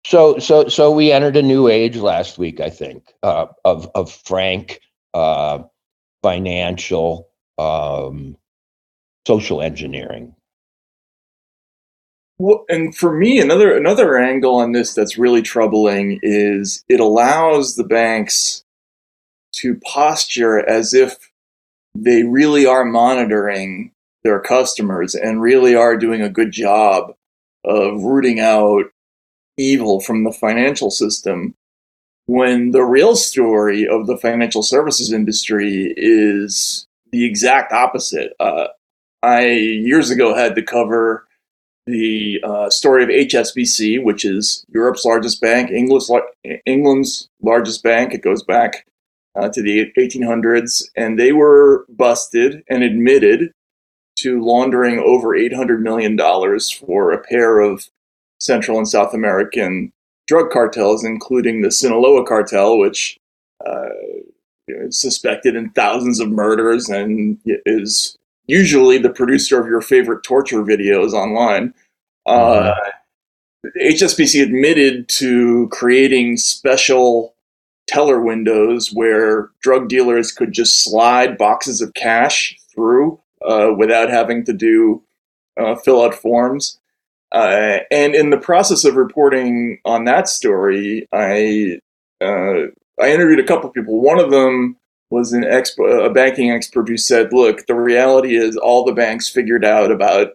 so 0.06 0.38
so 0.38 0.68
so 0.68 0.92
we 0.92 1.10
entered 1.10 1.36
a 1.36 1.42
new 1.42 1.66
age 1.66 1.96
last 1.96 2.38
week, 2.38 2.60
I 2.60 2.70
think, 2.70 3.14
uh, 3.24 3.46
of 3.64 3.90
of 3.96 4.12
frank 4.12 4.78
uh, 5.12 5.64
financial 6.22 7.30
um, 7.58 8.36
social 9.26 9.62
engineering. 9.62 10.34
Well, 12.38 12.64
and 12.68 12.94
for 12.96 13.12
me, 13.12 13.40
another 13.40 13.76
another 13.76 14.18
angle 14.18 14.56
on 14.56 14.72
this 14.72 14.92
that's 14.92 15.16
really 15.16 15.42
troubling 15.42 16.18
is 16.22 16.84
it 16.88 17.00
allows 17.00 17.76
the 17.76 17.84
banks 17.84 18.64
to 19.56 19.76
posture 19.84 20.68
as 20.68 20.92
if 20.92 21.30
they 21.94 22.24
really 22.24 22.66
are 22.66 22.84
monitoring 22.84 23.92
their 24.24 24.40
customers 24.40 25.14
and 25.14 25.40
really 25.40 25.76
are 25.76 25.96
doing 25.96 26.22
a 26.22 26.28
good 26.28 26.50
job 26.50 27.14
of 27.64 28.02
rooting 28.02 28.40
out 28.40 28.86
evil 29.56 30.00
from 30.00 30.24
the 30.24 30.32
financial 30.32 30.90
system 30.90 31.54
when 32.26 32.72
the 32.72 32.82
real 32.82 33.14
story 33.14 33.86
of 33.86 34.06
the 34.06 34.16
financial 34.16 34.62
services 34.62 35.12
industry 35.12 35.94
is 35.96 36.86
the 37.12 37.24
exact 37.24 37.72
opposite. 37.72 38.32
Uh, 38.40 38.68
I 39.24 39.48
years 39.48 40.10
ago 40.10 40.34
had 40.34 40.54
to 40.54 40.62
cover 40.62 41.26
the 41.86 42.42
uh, 42.44 42.68
story 42.68 43.02
of 43.02 43.08
HSBC, 43.08 44.02
which 44.02 44.24
is 44.24 44.66
Europe's 44.68 45.04
largest 45.04 45.40
bank, 45.40 45.70
England's, 45.70 46.10
England's 46.66 47.28
largest 47.42 47.82
bank. 47.82 48.12
It 48.12 48.22
goes 48.22 48.42
back 48.42 48.86
uh, 49.34 49.48
to 49.48 49.62
the 49.62 49.90
1800s, 49.96 50.84
and 50.94 51.18
they 51.18 51.32
were 51.32 51.86
busted 51.88 52.64
and 52.68 52.82
admitted 52.82 53.52
to 54.16 54.44
laundering 54.44 54.98
over 54.98 55.28
$800 55.28 55.80
million 55.80 56.18
for 56.86 57.10
a 57.10 57.18
pair 57.18 57.60
of 57.60 57.88
Central 58.40 58.76
and 58.76 58.88
South 58.88 59.14
American 59.14 59.90
drug 60.28 60.50
cartels, 60.50 61.02
including 61.02 61.62
the 61.62 61.70
Sinaloa 61.70 62.26
cartel, 62.26 62.78
which 62.78 63.18
uh, 63.64 63.88
is 64.68 65.00
suspected 65.00 65.56
in 65.56 65.70
thousands 65.70 66.20
of 66.20 66.30
murders 66.30 66.90
and 66.90 67.38
is 67.44 68.18
usually 68.46 68.98
the 68.98 69.10
producer 69.10 69.60
of 69.60 69.66
your 69.66 69.80
favorite 69.80 70.22
torture 70.22 70.62
videos 70.62 71.12
online. 71.12 71.74
Uh, 72.26 72.74
HSBC 73.80 74.42
admitted 74.42 75.08
to 75.08 75.68
creating 75.68 76.36
special 76.36 77.34
teller 77.86 78.20
windows 78.20 78.92
where 78.92 79.50
drug 79.60 79.88
dealers 79.88 80.32
could 80.32 80.52
just 80.52 80.82
slide 80.82 81.36
boxes 81.36 81.80
of 81.80 81.92
cash 81.94 82.56
through 82.72 83.20
uh, 83.46 83.70
without 83.76 84.10
having 84.10 84.44
to 84.44 84.52
do 84.52 85.02
uh, 85.58 85.74
fill 85.76 86.02
out 86.02 86.14
forms. 86.14 86.78
Uh, 87.32 87.78
and 87.90 88.14
in 88.14 88.30
the 88.30 88.38
process 88.38 88.84
of 88.84 88.94
reporting 88.96 89.78
on 89.84 90.04
that 90.04 90.28
story, 90.28 91.08
I 91.12 91.80
uh, 92.20 92.68
I 93.00 93.10
interviewed 93.10 93.40
a 93.40 93.46
couple 93.46 93.68
of 93.68 93.74
people. 93.74 94.00
One 94.00 94.20
of 94.20 94.30
them 94.30 94.76
was 95.14 95.32
an 95.32 95.44
expert, 95.44 96.00
a 96.00 96.10
banking 96.10 96.50
expert 96.50 96.88
who 96.88 96.96
said, 96.96 97.32
"Look, 97.32 97.66
the 97.66 97.74
reality 97.74 98.36
is 98.36 98.56
all 98.56 98.84
the 98.84 98.92
banks 98.92 99.28
figured 99.28 99.64
out 99.64 99.90
about 99.90 100.32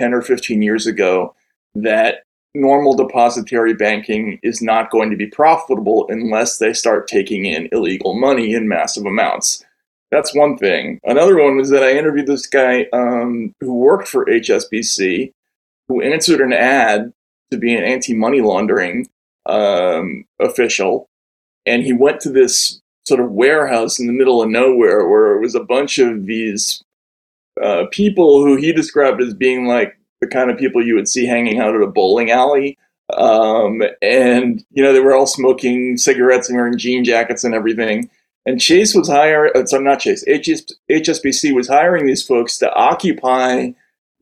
ten 0.00 0.14
or 0.14 0.22
fifteen 0.22 0.62
years 0.62 0.86
ago 0.86 1.34
that 1.74 2.22
normal 2.54 2.94
depository 2.94 3.74
banking 3.74 4.38
is 4.42 4.62
not 4.62 4.90
going 4.90 5.10
to 5.10 5.16
be 5.16 5.26
profitable 5.26 6.06
unless 6.08 6.58
they 6.58 6.72
start 6.72 7.08
taking 7.08 7.46
in 7.46 7.68
illegal 7.72 8.14
money 8.14 8.54
in 8.54 8.68
massive 8.68 9.06
amounts." 9.06 9.64
That's 10.12 10.34
one 10.34 10.58
thing. 10.58 11.00
Another 11.04 11.42
one 11.42 11.56
was 11.56 11.70
that 11.70 11.82
I 11.82 11.92
interviewed 11.92 12.26
this 12.26 12.46
guy 12.46 12.86
um, 12.92 13.54
who 13.60 13.74
worked 13.74 14.08
for 14.08 14.26
HSBC 14.26 15.32
who 15.88 16.02
answered 16.02 16.42
an 16.42 16.52
ad 16.52 17.12
to 17.50 17.56
be 17.56 17.74
an 17.74 17.82
anti 17.82 18.14
money 18.14 18.42
laundering 18.42 19.08
um, 19.46 20.26
official. 20.38 21.08
And 21.64 21.82
he 21.82 21.94
went 21.94 22.20
to 22.20 22.30
this 22.30 22.81
sort 23.12 23.22
of 23.22 23.32
warehouse 23.32 24.00
in 24.00 24.06
the 24.06 24.12
middle 24.12 24.42
of 24.42 24.48
nowhere 24.48 25.06
where 25.06 25.36
it 25.36 25.40
was 25.40 25.54
a 25.54 25.62
bunch 25.62 25.98
of 25.98 26.24
these 26.24 26.82
uh, 27.62 27.84
people 27.90 28.42
who 28.42 28.56
he 28.56 28.72
described 28.72 29.20
as 29.20 29.34
being 29.34 29.66
like 29.66 29.98
the 30.22 30.26
kind 30.26 30.50
of 30.50 30.56
people 30.56 30.82
you 30.82 30.94
would 30.94 31.06
see 31.06 31.26
hanging 31.26 31.60
out 31.60 31.74
at 31.74 31.82
a 31.82 31.86
bowling 31.86 32.30
alley. 32.30 32.78
Um, 33.12 33.82
and, 34.00 34.64
you 34.70 34.82
know, 34.82 34.94
they 34.94 35.00
were 35.00 35.14
all 35.14 35.26
smoking 35.26 35.98
cigarettes 35.98 36.48
and 36.48 36.56
wearing 36.56 36.78
jean 36.78 37.04
jackets 37.04 37.44
and 37.44 37.54
everything. 37.54 38.08
And 38.46 38.58
Chase 38.58 38.94
was 38.94 39.08
hiring, 39.08 39.52
uh, 39.54 39.66
sorry, 39.66 39.84
not 39.84 40.00
Chase, 40.00 40.22
HS, 40.22 40.72
HSBC 40.90 41.54
was 41.54 41.68
hiring 41.68 42.06
these 42.06 42.26
folks 42.26 42.56
to 42.58 42.72
occupy 42.72 43.72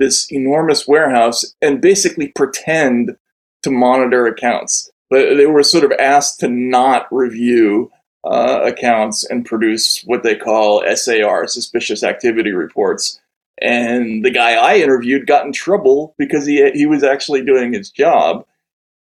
this 0.00 0.26
enormous 0.32 0.88
warehouse 0.88 1.54
and 1.62 1.80
basically 1.80 2.32
pretend 2.35 3.16
to 3.62 3.70
monitor 3.70 4.26
accounts. 4.26 4.90
But 5.11 5.37
they 5.37 5.47
were 5.47 5.62
sort 5.62 5.85
of 5.85 5.92
asked 5.92 6.40
to 6.40 6.49
not 6.49 7.06
review 7.12 7.92
uh, 8.24 8.60
accounts 8.64 9.24
and 9.24 9.46
produce 9.46 10.02
what 10.04 10.22
they 10.22 10.34
call 10.34 10.84
SAR, 10.94 11.46
suspicious 11.46 12.02
activity 12.02 12.52
reports. 12.52 13.20
And 13.62 14.24
the 14.24 14.30
guy 14.30 14.52
I 14.52 14.76
interviewed 14.76 15.26
got 15.26 15.44
in 15.44 15.52
trouble 15.52 16.14
because 16.18 16.46
he 16.46 16.70
he 16.72 16.86
was 16.86 17.02
actually 17.02 17.44
doing 17.44 17.72
his 17.72 17.90
job. 17.90 18.46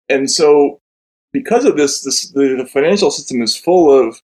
And 0.09 0.29
so, 0.29 0.79
because 1.31 1.65
of 1.65 1.77
this, 1.77 2.01
this 2.01 2.29
the, 2.29 2.67
financial 2.71 3.11
system 3.11 3.41
is 3.41 3.55
full 3.55 3.91
of 3.91 4.21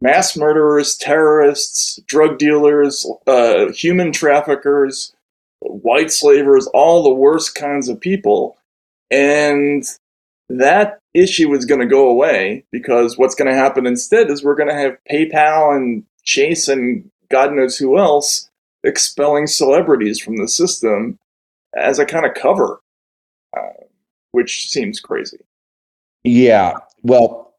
mass 0.00 0.36
murderers, 0.36 0.96
terrorists, 0.96 2.00
drug 2.06 2.38
dealers, 2.38 3.06
uh, 3.26 3.70
human 3.72 4.10
traffickers, 4.10 5.14
white 5.60 6.10
slavers, 6.10 6.66
all 6.68 7.02
the 7.02 7.14
worst 7.14 7.54
kinds 7.54 7.88
of 7.88 8.00
people. 8.00 8.56
And 9.10 9.84
that 10.48 10.97
issue 11.14 11.52
is 11.54 11.64
going 11.64 11.80
to 11.80 11.86
go 11.86 12.08
away 12.08 12.64
because 12.70 13.16
what's 13.18 13.34
going 13.34 13.50
to 13.50 13.56
happen 13.58 13.86
instead 13.86 14.30
is 14.30 14.44
we're 14.44 14.54
going 14.54 14.68
to 14.68 14.74
have 14.74 14.98
PayPal 15.10 15.74
and 15.74 16.04
Chase 16.22 16.68
and 16.68 17.10
God 17.30 17.52
knows 17.52 17.76
who 17.76 17.98
else 17.98 18.50
expelling 18.84 19.46
celebrities 19.46 20.20
from 20.20 20.36
the 20.36 20.48
system 20.48 21.18
as 21.76 21.98
a 21.98 22.06
kind 22.06 22.26
of 22.26 22.34
cover, 22.34 22.80
uh, 23.56 23.84
which 24.32 24.68
seems 24.68 25.00
crazy. 25.00 25.38
Yeah. 26.24 26.74
Well, 27.02 27.54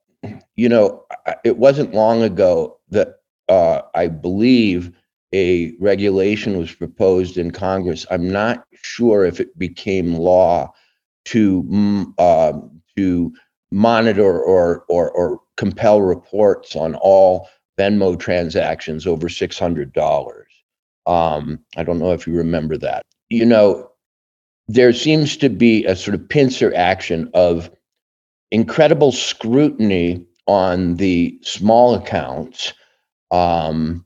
you 0.55 0.69
know, 0.69 1.05
it 1.43 1.57
wasn't 1.57 1.93
long 1.93 2.21
ago 2.23 2.77
that 2.89 3.19
uh, 3.47 3.81
I 3.95 4.07
believe 4.07 4.91
a 5.33 5.73
regulation 5.79 6.57
was 6.57 6.73
proposed 6.73 7.37
in 7.37 7.51
Congress. 7.51 8.05
I'm 8.09 8.29
not 8.29 8.65
sure 8.73 9.25
if 9.25 9.39
it 9.39 9.57
became 9.57 10.15
law 10.15 10.73
to 11.25 11.63
mm, 11.63 12.13
uh, 12.17 12.53
to 12.99 13.33
monitor 13.71 14.39
or, 14.39 14.83
or 14.89 15.11
or 15.11 15.39
compel 15.57 16.01
reports 16.01 16.75
on 16.75 16.95
all 16.95 17.47
Venmo 17.77 18.17
transactions 18.19 19.05
over 19.07 19.29
six 19.29 19.59
hundred 19.59 19.93
dollars. 19.93 20.47
Um, 21.05 21.59
I 21.77 21.83
don't 21.83 21.99
know 21.99 22.11
if 22.11 22.27
you 22.27 22.33
remember 22.33 22.77
that. 22.77 23.03
You 23.29 23.45
know, 23.45 23.89
there 24.67 24.93
seems 24.93 25.37
to 25.37 25.49
be 25.49 25.85
a 25.85 25.95
sort 25.95 26.15
of 26.15 26.27
pincer 26.29 26.73
action 26.75 27.29
of 27.33 27.69
incredible 28.51 29.11
scrutiny 29.11 30.25
on 30.45 30.95
the 30.95 31.39
small 31.41 31.95
accounts. 31.95 32.73
Um, 33.31 34.05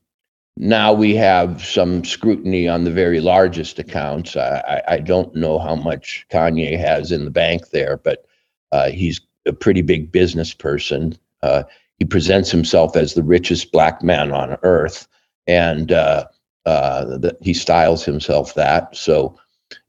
now 0.58 0.94
we 0.94 1.16
have 1.16 1.66
some 1.66 2.04
scrutiny 2.04 2.68
on 2.68 2.84
the 2.84 2.92
very 2.92 3.22
largest 3.22 3.80
accounts. 3.80 4.36
I, 4.36 4.84
I 4.88 5.00
don't 5.00 5.34
know 5.36 5.58
how 5.58 5.76
much 5.76 6.26
Kanye 6.32 6.78
has 6.78 7.12
in 7.12 7.26
the 7.26 7.32
bank 7.32 7.70
there, 7.72 7.98
but 7.98 8.26
uh, 8.74 8.90
he's 8.90 9.22
a 9.46 9.54
pretty 9.54 9.84
big 9.84 10.12
business 10.12 10.52
person. 10.52 11.16
Uh, 11.44 11.64
he 12.00 12.06
presents 12.06 12.50
himself 12.50 12.96
as 12.96 13.14
the 13.14 13.22
richest 13.22 13.72
black 13.72 14.02
man 14.02 14.32
on 14.32 14.58
earth, 14.64 15.08
and 15.46 15.92
uh, 15.92 16.26
uh 16.66 17.06
the, 17.06 17.38
he 17.42 17.54
styles 17.54 18.04
himself 18.04 18.56
that. 18.56 18.96
So 18.96 19.40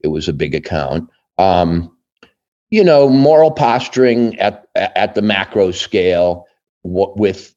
it 0.01 0.09
was 0.09 0.29
a 0.29 0.35
big 0.35 0.55
account. 0.55 1.09
Um, 1.39 1.97
you 2.71 2.85
know, 2.85 3.09
moral 3.09 3.51
posturing 3.51 4.39
at 4.39 4.69
at 4.75 5.15
the 5.15 5.23
macro 5.23 5.71
scale 5.71 6.47
what, 6.83 7.17
with 7.17 7.55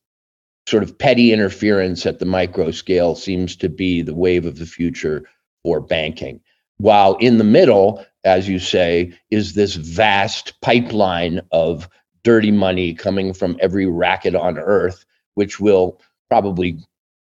sort 0.66 0.84
of 0.84 0.98
petty 0.98 1.34
interference 1.34 2.06
at 2.06 2.20
the 2.20 2.26
micro 2.26 2.72
scale 2.72 3.16
seems 3.16 3.56
to 3.58 3.68
be 3.68 4.02
the 4.02 4.16
wave 4.16 4.46
of 4.46 4.60
the 4.60 4.66
future 4.66 5.24
for 5.64 5.82
banking. 5.82 6.40
While 6.78 7.16
in 7.16 7.38
the 7.38 7.44
middle, 7.44 8.06
as 8.28 8.48
you 8.48 8.60
say, 8.60 9.14
is 9.32 9.54
this 9.54 9.76
vast 9.76 10.60
pipeline 10.62 11.42
of 11.52 11.90
dirty 12.24 12.52
money 12.52 12.94
coming 12.94 13.34
from 13.34 13.58
every 13.62 13.86
racket 13.86 14.36
on 14.36 14.58
earth, 14.60 15.06
which 15.36 15.60
will 15.60 16.02
probably 16.30 16.78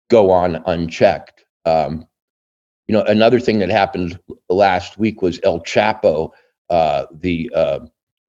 go 0.08 0.30
on 0.30 0.62
unchecked. 0.66 1.44
Um, 1.64 2.06
you 2.86 2.94
know, 2.94 3.02
another 3.02 3.40
thing 3.40 3.58
that 3.58 3.68
happened 3.68 4.18
last 4.48 4.98
week 4.98 5.20
was 5.20 5.40
El 5.42 5.60
Chapo, 5.60 6.30
uh, 6.70 7.06
the 7.12 7.50
uh, 7.54 7.80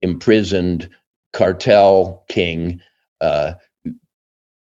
imprisoned 0.02 0.90
cartel 1.32 2.26
king, 2.28 2.82
uh, 3.22 3.54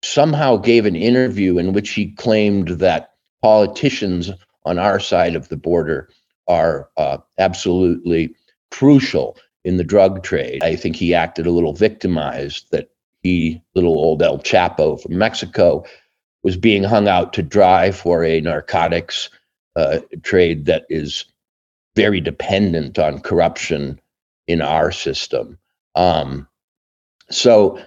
somehow 0.03 0.57
gave 0.57 0.85
an 0.85 0.95
interview 0.95 1.57
in 1.57 1.73
which 1.73 1.91
he 1.91 2.11
claimed 2.11 2.67
that 2.79 3.11
politicians 3.41 4.31
on 4.65 4.79
our 4.79 4.99
side 4.99 5.35
of 5.35 5.49
the 5.49 5.57
border 5.57 6.09
are 6.47 6.89
uh, 6.97 7.17
absolutely 7.37 8.35
crucial 8.71 9.37
in 9.63 9.77
the 9.77 9.83
drug 9.83 10.23
trade. 10.23 10.63
I 10.63 10.75
think 10.75 10.95
he 10.95 11.13
acted 11.13 11.47
a 11.47 11.51
little 11.51 11.73
victimized 11.73 12.67
that 12.71 12.89
he, 13.23 13.61
little 13.73 13.97
old 13.97 14.21
El 14.21 14.39
Chapo 14.39 15.01
from 15.01 15.17
Mexico, 15.17 15.83
was 16.43 16.57
being 16.57 16.83
hung 16.83 17.07
out 17.07 17.33
to 17.33 17.41
dry 17.41 17.91
for 17.91 18.23
a 18.23 18.39
narcotics 18.41 19.29
uh, 19.75 19.99
trade 20.21 20.65
that 20.65 20.85
is 20.89 21.25
very 21.95 22.21
dependent 22.21 22.99
on 22.99 23.19
corruption 23.19 23.99
in 24.47 24.61
our 24.61 24.91
system. 24.91 25.57
Um, 25.95 26.47
so, 27.31 27.79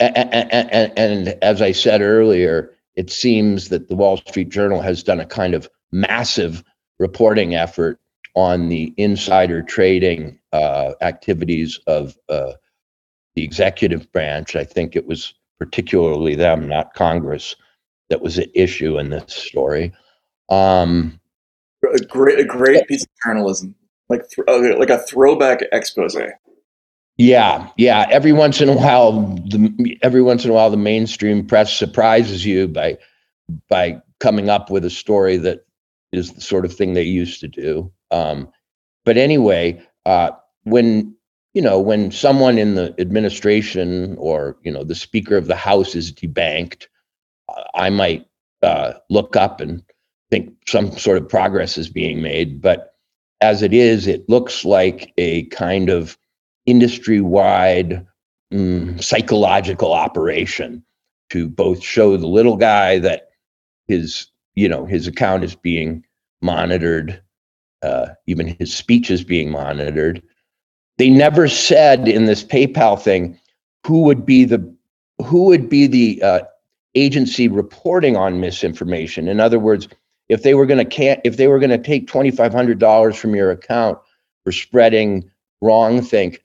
and, 0.00 0.16
and, 0.16 0.98
and, 0.98 1.28
as 1.42 1.60
I 1.60 1.72
said 1.72 2.00
earlier, 2.00 2.72
it 2.94 3.10
seems 3.10 3.68
that 3.68 3.88
the 3.88 3.96
Wall 3.96 4.16
Street 4.16 4.48
Journal 4.48 4.80
has 4.80 5.02
done 5.02 5.20
a 5.20 5.26
kind 5.26 5.54
of 5.54 5.68
massive 5.92 6.64
reporting 6.98 7.54
effort 7.54 8.00
on 8.36 8.68
the 8.68 8.94
insider 8.98 9.62
trading 9.62 10.38
uh, 10.52 10.92
activities 11.00 11.80
of 11.86 12.16
uh, 12.28 12.52
the 13.34 13.42
executive 13.42 14.10
branch. 14.12 14.54
I 14.54 14.64
think 14.64 14.94
it 14.94 15.06
was 15.06 15.34
particularly 15.58 16.36
them, 16.36 16.68
not 16.68 16.94
Congress, 16.94 17.56
that 18.10 18.20
was 18.20 18.38
at 18.38 18.48
issue 18.54 18.98
in 18.98 19.10
this 19.10 19.32
story. 19.32 19.92
Um, 20.48 21.18
a 21.82 21.98
great, 22.04 22.38
a 22.38 22.44
great 22.44 22.86
piece 22.86 23.02
of 23.02 23.08
journalism, 23.24 23.74
like 24.08 24.22
uh, 24.46 24.78
like 24.78 24.90
a 24.90 24.98
throwback 24.98 25.62
expose. 25.72 26.16
Yeah, 27.16 27.68
yeah. 27.76 28.06
Every 28.10 28.32
once 28.32 28.60
in 28.60 28.68
a 28.68 28.76
while, 28.76 29.12
the 29.12 29.96
every 30.02 30.22
once 30.22 30.44
in 30.44 30.50
a 30.50 30.54
while, 30.54 30.70
the 30.70 30.76
mainstream 30.76 31.46
press 31.46 31.72
surprises 31.72 32.44
you 32.44 32.68
by 32.68 32.98
by 33.68 34.00
coming 34.20 34.50
up 34.50 34.70
with 34.70 34.84
a 34.84 34.90
story 34.90 35.36
that 35.38 35.64
is 36.12 36.32
the 36.32 36.40
sort 36.40 36.64
of 36.64 36.74
thing 36.74 36.94
they 36.94 37.02
used 37.02 37.40
to 37.40 37.48
do. 37.48 37.92
Um, 38.10 38.48
but 39.04 39.16
anyway, 39.16 39.82
uh, 40.04 40.30
when 40.64 41.14
you 41.54 41.62
know 41.62 41.80
when 41.80 42.10
someone 42.10 42.58
in 42.58 42.74
the 42.74 42.94
administration 42.98 44.16
or 44.18 44.56
you 44.62 44.72
know 44.72 44.84
the 44.84 44.94
Speaker 44.94 45.36
of 45.36 45.46
the 45.46 45.56
House 45.56 45.94
is 45.94 46.12
debanked, 46.12 46.86
I 47.74 47.90
might 47.90 48.26
uh, 48.62 48.94
look 49.10 49.36
up 49.36 49.60
and 49.60 49.82
think 50.30 50.52
some 50.66 50.90
sort 50.96 51.18
of 51.18 51.28
progress 51.28 51.78
is 51.78 51.88
being 51.88 52.20
made. 52.20 52.60
But 52.60 52.94
as 53.40 53.62
it 53.62 53.72
is, 53.72 54.06
it 54.06 54.28
looks 54.28 54.64
like 54.64 55.12
a 55.18 55.44
kind 55.46 55.88
of 55.88 56.18
industry 56.66 57.20
wide 57.20 58.04
mm, 58.52 59.02
psychological 59.02 59.92
operation 59.92 60.84
to 61.30 61.48
both 61.48 61.82
show 61.82 62.16
the 62.16 62.26
little 62.26 62.56
guy 62.56 62.98
that 62.98 63.30
his 63.88 64.26
you 64.54 64.68
know 64.68 64.84
his 64.84 65.06
account 65.06 65.44
is 65.44 65.54
being 65.54 66.04
monitored 66.42 67.22
uh, 67.86 68.14
even 68.26 68.56
his 68.58 68.74
speech 68.74 69.10
is 69.10 69.24
being 69.24 69.50
monitored. 69.50 70.22
They 70.98 71.10
never 71.10 71.48
said 71.48 72.08
in 72.08 72.24
this 72.24 72.42
paypal 72.42 73.00
thing 73.00 73.38
who 73.86 74.02
would 74.02 74.26
be 74.26 74.44
the 74.44 74.74
who 75.24 75.44
would 75.44 75.68
be 75.68 75.86
the 75.86 76.22
uh, 76.22 76.40
agency 76.94 77.48
reporting 77.48 78.16
on 78.16 78.40
misinformation. 78.40 79.28
In 79.28 79.40
other 79.40 79.58
words 79.58 79.88
if 80.28 80.42
they 80.42 80.54
were 80.54 80.66
going 80.66 80.78
to 80.78 80.84
can 80.84 81.20
if 81.24 81.36
they 81.36 81.48
were 81.48 81.58
going 81.58 81.70
to 81.70 81.78
take 81.78 82.06
$2500 82.06 83.16
from 83.16 83.34
your 83.34 83.50
account 83.50 83.98
for 84.44 84.52
spreading 84.52 85.30
wrong 85.60 86.02
think 86.02 86.42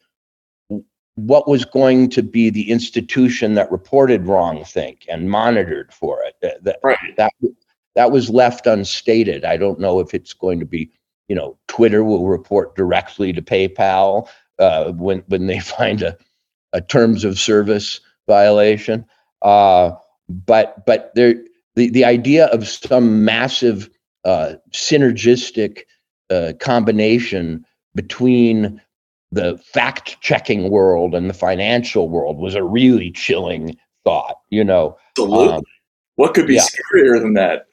what 1.15 1.47
was 1.47 1.65
going 1.65 2.09
to 2.09 2.23
be 2.23 2.49
the 2.49 2.71
institution 2.71 3.53
that 3.55 3.71
reported 3.71 4.25
wrong 4.25 4.63
think 4.63 5.05
and 5.09 5.29
monitored 5.29 5.93
for 5.93 6.23
it? 6.23 6.35
That, 6.63 6.79
right. 6.83 6.97
that 7.17 7.33
that 7.95 8.11
was 8.11 8.29
left 8.29 8.65
unstated. 8.67 9.43
I 9.43 9.57
don't 9.57 9.79
know 9.79 9.99
if 9.99 10.13
it's 10.13 10.33
going 10.33 10.59
to 10.59 10.65
be 10.65 10.89
you 11.27 11.35
know 11.35 11.57
twitter 11.67 12.03
will 12.03 12.27
report 12.27 12.75
directly 12.75 13.31
to 13.33 13.41
paypal 13.41 14.27
uh, 14.59 14.91
when 14.93 15.19
when 15.27 15.47
they 15.47 15.59
find 15.77 16.01
a, 16.01 16.17
a 16.73 16.81
terms 16.81 17.23
of 17.23 17.39
service 17.39 17.99
violation 18.27 19.05
uh, 19.41 19.91
but 20.29 20.85
but 20.85 21.11
there 21.15 21.35
the, 21.75 21.89
the 21.89 22.05
idea 22.05 22.47
of 22.47 22.67
some 22.67 23.23
massive 23.23 23.89
uh, 24.25 24.53
synergistic 24.71 25.81
uh, 26.29 26.53
combination 26.59 27.65
between 27.95 28.81
the 29.31 29.57
fact 29.57 30.19
checking 30.21 30.69
world 30.69 31.15
and 31.15 31.29
the 31.29 31.33
financial 31.33 32.09
world 32.09 32.37
was 32.37 32.55
a 32.55 32.63
really 32.63 33.11
chilling 33.11 33.77
thought, 34.03 34.35
you 34.49 34.63
know. 34.63 34.97
Absolutely. 35.17 35.53
Um, 35.55 35.63
what 36.15 36.33
could 36.33 36.47
be 36.47 36.55
yeah. 36.55 36.63
scarier 36.63 37.21
than 37.21 37.33
that? 37.35 37.67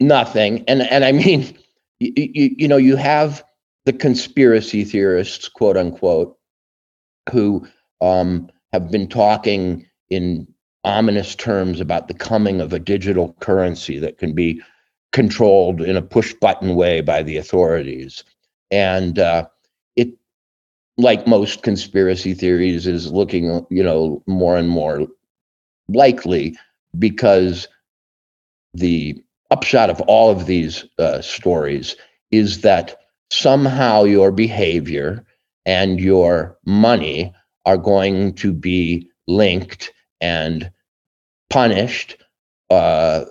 Nothing. 0.00 0.64
And 0.66 0.82
and 0.82 1.04
I 1.04 1.12
mean, 1.12 1.56
you, 2.00 2.12
you, 2.58 2.68
know, 2.68 2.76
you 2.76 2.96
have 2.96 3.44
the 3.84 3.92
conspiracy 3.92 4.84
theorists, 4.84 5.48
quote 5.48 5.76
unquote, 5.76 6.36
who 7.30 7.66
um, 8.00 8.50
have 8.72 8.90
been 8.90 9.08
talking 9.08 9.86
in 10.10 10.46
ominous 10.84 11.34
terms 11.34 11.80
about 11.80 12.08
the 12.08 12.14
coming 12.14 12.60
of 12.60 12.72
a 12.72 12.78
digital 12.78 13.34
currency 13.40 13.98
that 13.98 14.18
can 14.18 14.34
be 14.34 14.60
controlled 15.12 15.80
in 15.80 15.96
a 15.96 16.02
push 16.02 16.34
button 16.34 16.74
way 16.74 17.00
by 17.00 17.22
the 17.22 17.36
authorities. 17.36 18.22
And 18.70 19.18
uh, 19.18 19.46
it, 19.96 20.10
like 20.98 21.26
most 21.26 21.62
conspiracy 21.62 22.34
theories, 22.34 22.86
is 22.86 23.10
looking, 23.10 23.66
you 23.70 23.82
know, 23.82 24.22
more 24.26 24.56
and 24.56 24.68
more 24.68 25.06
likely 25.88 26.56
because 26.98 27.66
the 28.74 29.22
upshot 29.50 29.90
of 29.90 30.00
all 30.02 30.30
of 30.30 30.46
these 30.46 30.84
uh, 30.98 31.20
stories 31.20 31.96
is 32.30 32.62
that 32.62 33.00
somehow 33.30 34.04
your 34.04 34.30
behavior 34.30 35.24
and 35.64 36.00
your 36.00 36.56
money 36.64 37.34
are 37.64 37.76
going 37.76 38.32
to 38.34 38.52
be 38.52 39.08
linked 39.26 39.92
and 40.20 40.70
punished 41.50 42.16
uh, 42.70 43.24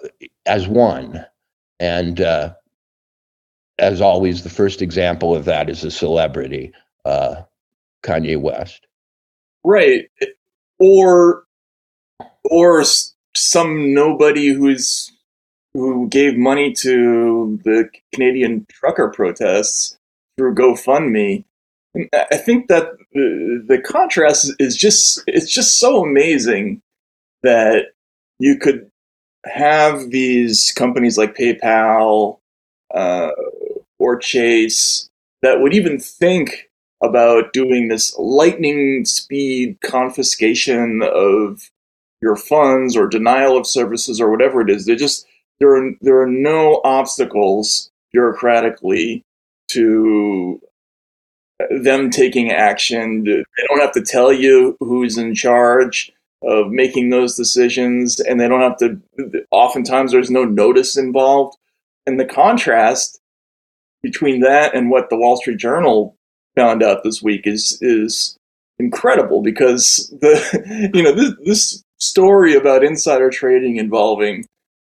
as 0.45 0.67
one. 0.67 1.25
And 1.79 2.21
uh, 2.21 2.53
as 3.79 4.01
always, 4.01 4.43
the 4.43 4.49
first 4.49 4.81
example 4.81 5.35
of 5.35 5.45
that 5.45 5.69
is 5.69 5.83
a 5.83 5.91
celebrity, 5.91 6.71
uh, 7.05 7.43
Kanye 8.03 8.39
West. 8.39 8.87
Right. 9.63 10.09
Or, 10.79 11.43
or 12.49 12.83
some 13.33 13.93
nobody 13.93 14.49
who's 14.49 15.11
who 15.75 16.07
gave 16.07 16.37
money 16.37 16.71
to 16.71 17.59
the 17.65 17.89
Canadian 18.13 18.65
trucker 18.71 19.09
protests 19.09 19.97
through 20.37 20.55
GoFundMe. 20.55 21.43
I 22.13 22.37
think 22.37 22.69
that 22.69 22.91
the, 23.13 23.81
contrast 23.85 24.53
is 24.57 24.77
just 24.77 25.21
it's 25.27 25.51
just 25.51 25.77
so 25.77 26.01
amazing 26.01 26.81
that 27.43 27.87
you 28.39 28.57
could 28.57 28.89
have 29.43 30.11
these 30.11 30.71
companies 30.71 31.17
like 31.17 31.35
PayPal 31.35 32.39
uh, 32.93 33.31
or 33.99 34.17
Chase 34.17 35.09
that 35.41 35.59
would 35.59 35.73
even 35.73 35.99
think 35.99 36.69
about 37.03 37.51
doing 37.51 37.89
this 37.89 38.17
lightning 38.17 39.03
speed 39.03 39.77
confiscation 39.81 41.01
of 41.03 41.69
your 42.21 42.37
funds 42.37 42.95
or 42.95 43.07
denial 43.07 43.57
of 43.57 43.67
services 43.67 44.21
or 44.21 44.31
whatever 44.31 44.61
it 44.61 44.69
is. 44.69 44.85
They 44.85 44.95
just 44.95 45.27
there 45.59 45.75
are 45.75 45.91
there 46.01 46.21
are 46.21 46.27
no 46.27 46.81
obstacles 46.83 47.89
bureaucratically 48.15 49.21
to 49.69 50.59
them 51.69 52.09
taking 52.09 52.51
action. 52.51 53.23
They 53.23 53.43
don't 53.67 53.81
have 53.81 53.93
to 53.93 54.01
tell 54.01 54.31
you 54.31 54.77
who's 54.79 55.17
in 55.17 55.33
charge 55.33 56.11
of 56.43 56.69
making 56.69 57.09
those 57.09 57.35
decisions 57.35 58.19
and 58.19 58.39
they 58.39 58.47
don't 58.47 58.61
have 58.61 58.77
to 58.77 59.01
oftentimes 59.51 60.11
there's 60.11 60.29
no 60.29 60.43
notice 60.43 60.97
involved 60.97 61.57
and 62.05 62.19
the 62.19 62.25
contrast 62.25 63.19
between 64.03 64.41
that 64.41 64.75
and 64.75 64.91
what 64.91 65.09
the 65.09 65.17
wall 65.17 65.37
street 65.37 65.57
journal 65.57 66.15
found 66.55 66.83
out 66.83 67.03
this 67.03 67.23
week 67.23 67.47
is 67.47 67.79
is 67.81 68.37
incredible 68.77 69.41
because 69.41 70.13
the 70.21 70.91
you 70.93 71.01
know 71.01 71.13
this, 71.13 71.33
this 71.45 71.83
story 71.97 72.55
about 72.55 72.83
insider 72.83 73.29
trading 73.29 73.77
involving 73.77 74.45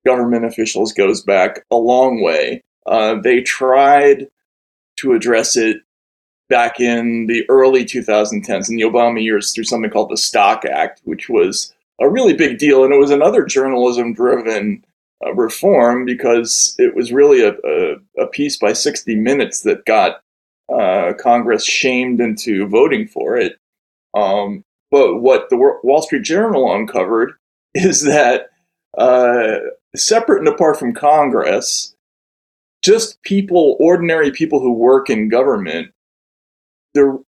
government 0.07 0.45
officials 0.45 0.93
goes 0.93 1.23
back 1.23 1.65
a 1.71 1.77
long 1.77 2.23
way 2.23 2.63
uh, 2.89 3.21
they 3.21 3.43
tried 3.43 4.29
to 4.97 5.13
address 5.13 5.57
it 5.57 5.83
back 6.49 6.81
in 6.81 7.27
the 7.27 7.45
early 7.51 7.85
2010s 7.85 8.71
in 8.71 8.77
the 8.77 8.83
Obama 8.83 9.23
years 9.23 9.53
through 9.53 9.65
something 9.65 9.91
called 9.91 10.11
the 10.11 10.17
Stock 10.17 10.65
Act, 10.65 11.03
which 11.05 11.29
was 11.29 11.75
a 12.01 12.09
really 12.09 12.33
big 12.33 12.59
deal. 12.59 12.85
And 12.85 12.93
it 12.93 12.99
was 12.99 13.11
another 13.11 13.45
journalism 13.45 14.15
driven 14.15 14.83
uh, 15.25 15.35
reform 15.35 16.07
because 16.07 16.75
it 16.79 16.95
was 16.95 17.13
really 17.13 17.43
a, 17.43 17.53
a, 17.65 18.23
a, 18.23 18.27
piece 18.29 18.57
by 18.57 18.73
60 18.73 19.17
Minutes 19.17 19.63
that 19.63 19.85
got 19.85 20.23
uh, 20.73 21.13
Congress 21.19 21.65
shamed 21.65 22.21
into 22.21 22.67
voting 22.69 23.07
for 23.07 23.37
it. 23.37 23.59
Um, 24.15 24.65
but 24.91 25.17
what 25.17 25.51
the 25.51 25.57
Wall 25.57 26.01
Street 26.01 26.23
Journal 26.23 26.75
uncovered 26.75 27.33
is 27.75 28.03
that 28.05 28.47
uh, 28.97 29.59
separate 29.97 30.41
and 30.41 30.49
apart 30.49 30.79
from 30.79 30.93
Congress, 30.95 31.95
just 32.83 33.21
people, 33.23 33.77
ordinary 33.81 34.31
people 34.31 34.61
who 34.61 34.73
work 34.73 35.11
in 35.11 35.29
government, 35.29 35.93
the 36.95 37.23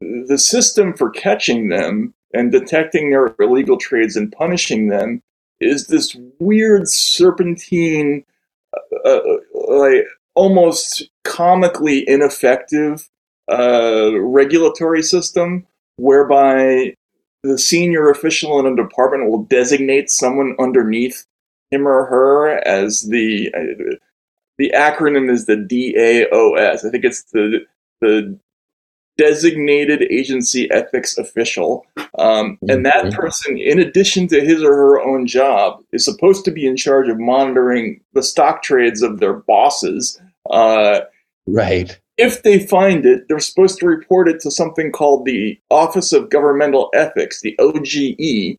the 0.00 0.38
system 0.38 0.94
for 0.94 1.10
catching 1.10 1.68
them 1.68 2.14
and 2.32 2.50
detecting 2.50 3.10
their 3.10 3.34
illegal 3.38 3.76
trades 3.76 4.16
and 4.16 4.32
punishing 4.32 4.88
them 4.88 5.22
is 5.60 5.88
this 5.88 6.16
weird 6.38 6.88
serpentine, 6.88 8.24
uh, 9.04 9.08
uh, 9.08 9.20
like 9.68 10.06
almost 10.34 11.10
comically 11.24 12.08
ineffective 12.08 13.10
uh, 13.52 14.12
regulatory 14.20 15.02
system 15.02 15.66
whereby 15.96 16.94
the 17.42 17.58
senior 17.58 18.10
official 18.10 18.58
in 18.58 18.66
a 18.66 18.76
department 18.76 19.28
will 19.30 19.44
designate 19.44 20.10
someone 20.10 20.54
underneath 20.58 21.26
him 21.70 21.86
or 21.86 22.06
her 22.06 22.66
as 22.66 23.02
the 23.02 23.52
uh, 23.54 23.96
the 24.58 24.72
acronym 24.74 25.30
is 25.30 25.46
the 25.46 25.56
DAOS. 25.56 26.84
I 26.84 26.90
think 26.90 27.04
it's 27.04 27.22
the 27.32 27.60
the 28.00 28.38
designated 29.20 30.02
agency 30.10 30.70
ethics 30.70 31.18
official. 31.18 31.86
Um, 32.18 32.58
and 32.70 32.86
that 32.86 33.04
mm-hmm. 33.04 33.20
person, 33.20 33.58
in 33.58 33.78
addition 33.78 34.26
to 34.28 34.40
his 34.40 34.62
or 34.62 34.74
her 34.74 35.00
own 35.00 35.26
job, 35.26 35.82
is 35.92 36.06
supposed 36.06 36.44
to 36.46 36.50
be 36.50 36.66
in 36.66 36.74
charge 36.74 37.08
of 37.10 37.18
monitoring 37.18 38.00
the 38.14 38.22
stock 38.22 38.62
trades 38.62 39.02
of 39.02 39.20
their 39.20 39.34
bosses. 39.34 40.18
Uh, 40.48 41.00
right. 41.46 42.00
If 42.16 42.42
they 42.44 42.66
find 42.66 43.04
it, 43.04 43.28
they're 43.28 43.40
supposed 43.40 43.78
to 43.80 43.86
report 43.86 44.26
it 44.26 44.40
to 44.40 44.50
something 44.50 44.90
called 44.90 45.26
the 45.26 45.60
Office 45.70 46.14
of 46.14 46.30
Governmental 46.30 46.88
Ethics, 46.94 47.42
the 47.42 47.54
OGE, 47.58 48.58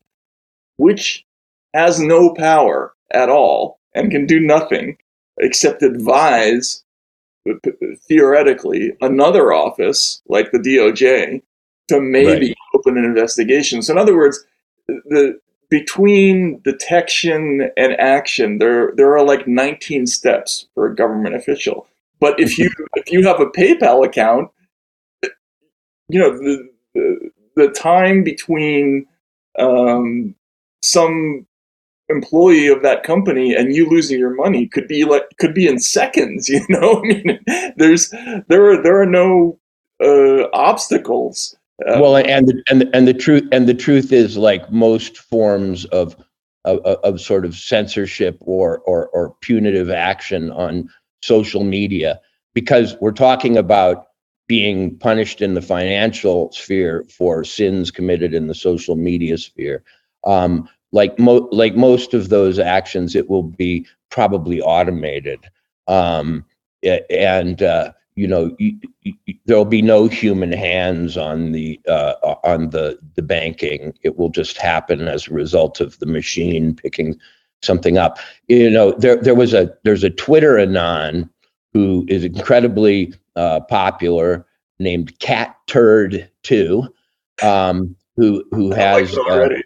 which 0.76 1.26
has 1.74 1.98
no 1.98 2.34
power 2.34 2.94
at 3.12 3.28
all 3.28 3.78
and 3.94 4.10
can 4.10 4.26
do 4.26 4.40
nothing 4.40 4.96
except 5.38 5.82
advise 5.82 6.84
theoretically 8.08 8.92
another 9.00 9.52
office 9.52 10.22
like 10.28 10.52
the 10.52 10.58
DOJ 10.58 11.42
to 11.88 12.00
maybe 12.00 12.48
right. 12.48 12.56
open 12.74 12.96
an 12.96 13.04
investigation. 13.04 13.82
So 13.82 13.92
in 13.92 13.98
other 13.98 14.16
words, 14.16 14.44
the 14.86 15.40
between 15.68 16.60
detection 16.64 17.70
and 17.76 17.94
action, 17.94 18.58
there 18.58 18.92
there 18.94 19.16
are 19.16 19.24
like 19.24 19.48
19 19.48 20.06
steps 20.06 20.66
for 20.74 20.86
a 20.86 20.94
government 20.94 21.34
official. 21.34 21.86
But 22.20 22.38
if 22.38 22.58
you 22.58 22.70
if 22.94 23.10
you 23.10 23.26
have 23.26 23.40
a 23.40 23.46
PayPal 23.46 24.06
account, 24.06 24.50
you 26.08 26.20
know 26.20 26.36
the 26.36 26.68
the, 26.94 27.30
the 27.56 27.68
time 27.68 28.22
between 28.22 29.06
um, 29.58 30.34
some 30.82 31.46
employee 32.08 32.66
of 32.66 32.82
that 32.82 33.02
company 33.02 33.54
and 33.54 33.74
you 33.74 33.88
losing 33.88 34.18
your 34.18 34.34
money 34.34 34.66
could 34.66 34.86
be 34.86 35.04
like 35.04 35.22
could 35.38 35.54
be 35.54 35.66
in 35.66 35.78
seconds 35.78 36.48
you 36.48 36.64
know? 36.68 37.02
I 37.02 37.06
mean 37.06 37.40
there's 37.76 38.10
there 38.48 38.70
are 38.70 38.82
there 38.82 39.00
are 39.00 39.06
no 39.06 39.58
uh, 40.02 40.48
obstacles. 40.52 41.56
Uh, 41.86 41.98
well 42.00 42.16
and 42.16 42.48
the, 42.48 42.62
and 42.68 42.80
the, 42.82 42.90
and 42.96 43.08
the 43.08 43.14
truth 43.14 43.44
and 43.52 43.68
the 43.68 43.74
truth 43.74 44.12
is 44.12 44.36
like 44.36 44.70
most 44.70 45.18
forms 45.18 45.84
of 45.86 46.16
of, 46.64 46.78
of 46.80 47.20
sort 47.20 47.44
of 47.44 47.56
censorship 47.56 48.38
or, 48.40 48.78
or 48.80 49.08
or 49.08 49.34
punitive 49.40 49.90
action 49.90 50.50
on 50.52 50.88
social 51.22 51.64
media 51.64 52.20
because 52.54 52.96
we're 53.00 53.12
talking 53.12 53.56
about 53.56 54.06
being 54.48 54.96
punished 54.98 55.40
in 55.40 55.54
the 55.54 55.62
financial 55.62 56.52
sphere 56.52 57.04
for 57.16 57.44
sins 57.44 57.90
committed 57.90 58.34
in 58.34 58.48
the 58.48 58.54
social 58.54 58.96
media 58.96 59.38
sphere. 59.38 59.82
Um, 60.24 60.68
like 60.92 61.18
mo- 61.18 61.48
like 61.50 61.74
most 61.74 62.14
of 62.14 62.28
those 62.28 62.58
actions, 62.58 63.16
it 63.16 63.28
will 63.28 63.42
be 63.42 63.86
probably 64.10 64.60
automated, 64.60 65.40
um, 65.88 66.44
and 66.82 67.62
uh, 67.62 67.92
you 68.14 68.28
know 68.28 68.56
there'll 69.46 69.64
be 69.64 69.82
no 69.82 70.06
human 70.06 70.52
hands 70.52 71.16
on 71.16 71.52
the 71.52 71.80
uh, 71.88 72.14
on 72.44 72.70
the 72.70 72.98
the 73.14 73.22
banking. 73.22 73.94
It 74.02 74.18
will 74.18 74.28
just 74.28 74.58
happen 74.58 75.08
as 75.08 75.26
a 75.26 75.34
result 75.34 75.80
of 75.80 75.98
the 75.98 76.06
machine 76.06 76.74
picking 76.76 77.18
something 77.62 77.96
up. 77.96 78.18
You 78.48 78.70
know, 78.70 78.92
there 78.92 79.16
there 79.16 79.34
was 79.34 79.54
a 79.54 79.74
there's 79.84 80.04
a 80.04 80.10
Twitter 80.10 80.58
anon 80.58 81.30
who 81.72 82.04
is 82.08 82.22
incredibly 82.22 83.14
uh, 83.34 83.60
popular 83.60 84.46
named 84.78 85.18
Cat 85.20 85.56
Turd 85.66 86.30
Two, 86.42 86.86
um, 87.42 87.96
who 88.16 88.44
who 88.50 88.72
has. 88.72 89.16
Like 89.16 89.64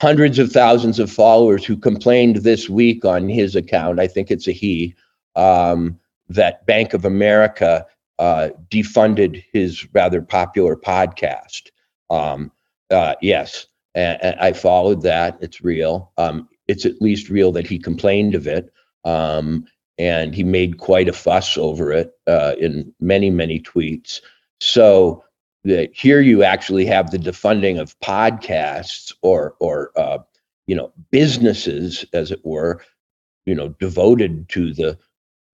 hundreds 0.00 0.38
of 0.38 0.50
thousands 0.50 0.98
of 0.98 1.10
followers 1.10 1.64
who 1.64 1.76
complained 1.76 2.36
this 2.36 2.68
week 2.68 3.04
on 3.04 3.28
his 3.28 3.54
account. 3.54 4.00
I 4.00 4.06
think 4.06 4.30
it's 4.30 4.48
a 4.48 4.52
he 4.52 4.94
um, 5.36 5.98
that 6.28 6.64
Bank 6.66 6.94
of 6.94 7.04
America 7.04 7.86
uh, 8.18 8.50
defunded 8.70 9.44
his 9.52 9.86
rather 9.94 10.22
popular 10.22 10.76
podcast. 10.76 11.70
Um, 12.08 12.50
uh, 12.90 13.14
yes, 13.20 13.66
and, 13.94 14.22
and, 14.22 14.40
I 14.40 14.52
followed 14.52 15.02
that. 15.02 15.38
It's 15.40 15.62
real. 15.62 16.12
Um, 16.18 16.48
it's 16.66 16.84
at 16.84 17.00
least 17.00 17.30
real 17.30 17.52
that 17.52 17.66
he 17.66 17.78
complained 17.78 18.34
of 18.34 18.46
it. 18.46 18.72
Um, 19.04 19.66
and 19.98 20.34
he 20.34 20.44
made 20.44 20.78
quite 20.78 21.08
a 21.08 21.12
fuss 21.12 21.58
over 21.58 21.92
it 21.92 22.12
uh, 22.26 22.54
in 22.58 22.92
many, 23.00 23.28
many 23.30 23.60
tweets. 23.60 24.20
So 24.60 25.24
that 25.64 25.90
here 25.94 26.20
you 26.20 26.42
actually 26.42 26.86
have 26.86 27.10
the 27.10 27.18
defunding 27.18 27.78
of 27.80 27.98
podcasts 28.00 29.12
or 29.22 29.54
or 29.60 29.92
uh, 29.96 30.18
you 30.66 30.74
know 30.74 30.92
businesses 31.10 32.04
as 32.12 32.30
it 32.30 32.44
were 32.44 32.80
you 33.46 33.54
know 33.54 33.68
devoted 33.80 34.48
to 34.48 34.72
the 34.72 34.98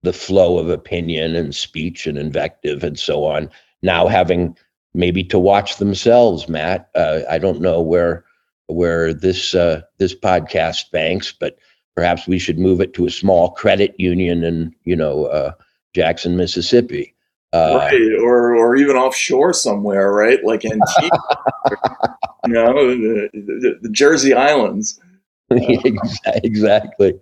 the 0.03 0.13
flow 0.13 0.59
of 0.59 0.69
opinion 0.69 1.35
and 1.35 1.55
speech 1.55 2.07
and 2.07 2.19
invective 2.19 2.85
and 2.85 2.99
so 2.99 3.25
on 3.25 3.51
now 3.83 4.07
having 4.07 4.57
maybe 4.95 5.25
to 5.25 5.39
watch 5.39 5.77
themselves 5.77 6.49
matt. 6.49 6.89
Uh, 6.95 7.21
i 7.29 7.39
don't 7.39 7.61
know 7.61 7.81
where 7.81 8.25
where 8.69 9.13
this 9.15 9.55
uh, 9.55 9.81
this 9.99 10.15
podcast 10.15 10.91
banks 10.91 11.33
but 11.33 11.59
perhaps 11.97 12.29
we 12.29 12.39
should 12.39 12.59
move 12.59 12.81
it 12.81 12.95
to 12.95 13.07
a 13.07 13.11
small 13.11 13.51
credit 13.51 13.95
union 13.99 14.45
in 14.45 14.75
you 14.85 14.95
know 14.95 15.25
uh, 15.27 15.53
jackson 15.95 16.37
mississippi 16.37 17.16
uh, 17.53 17.77
right, 17.77 18.13
or 18.21 18.57
or 18.57 18.77
even 18.77 18.97
offshore 18.97 19.53
somewhere, 19.53 20.13
right? 20.13 20.43
Like 20.45 20.65
Antigua, 20.65 21.45
you 22.47 22.53
know, 22.53 22.73
the, 22.73 23.29
the, 23.33 23.79
the 23.83 23.89
Jersey 23.91 24.35
Islands. 24.35 25.01
exactly. 25.51 27.15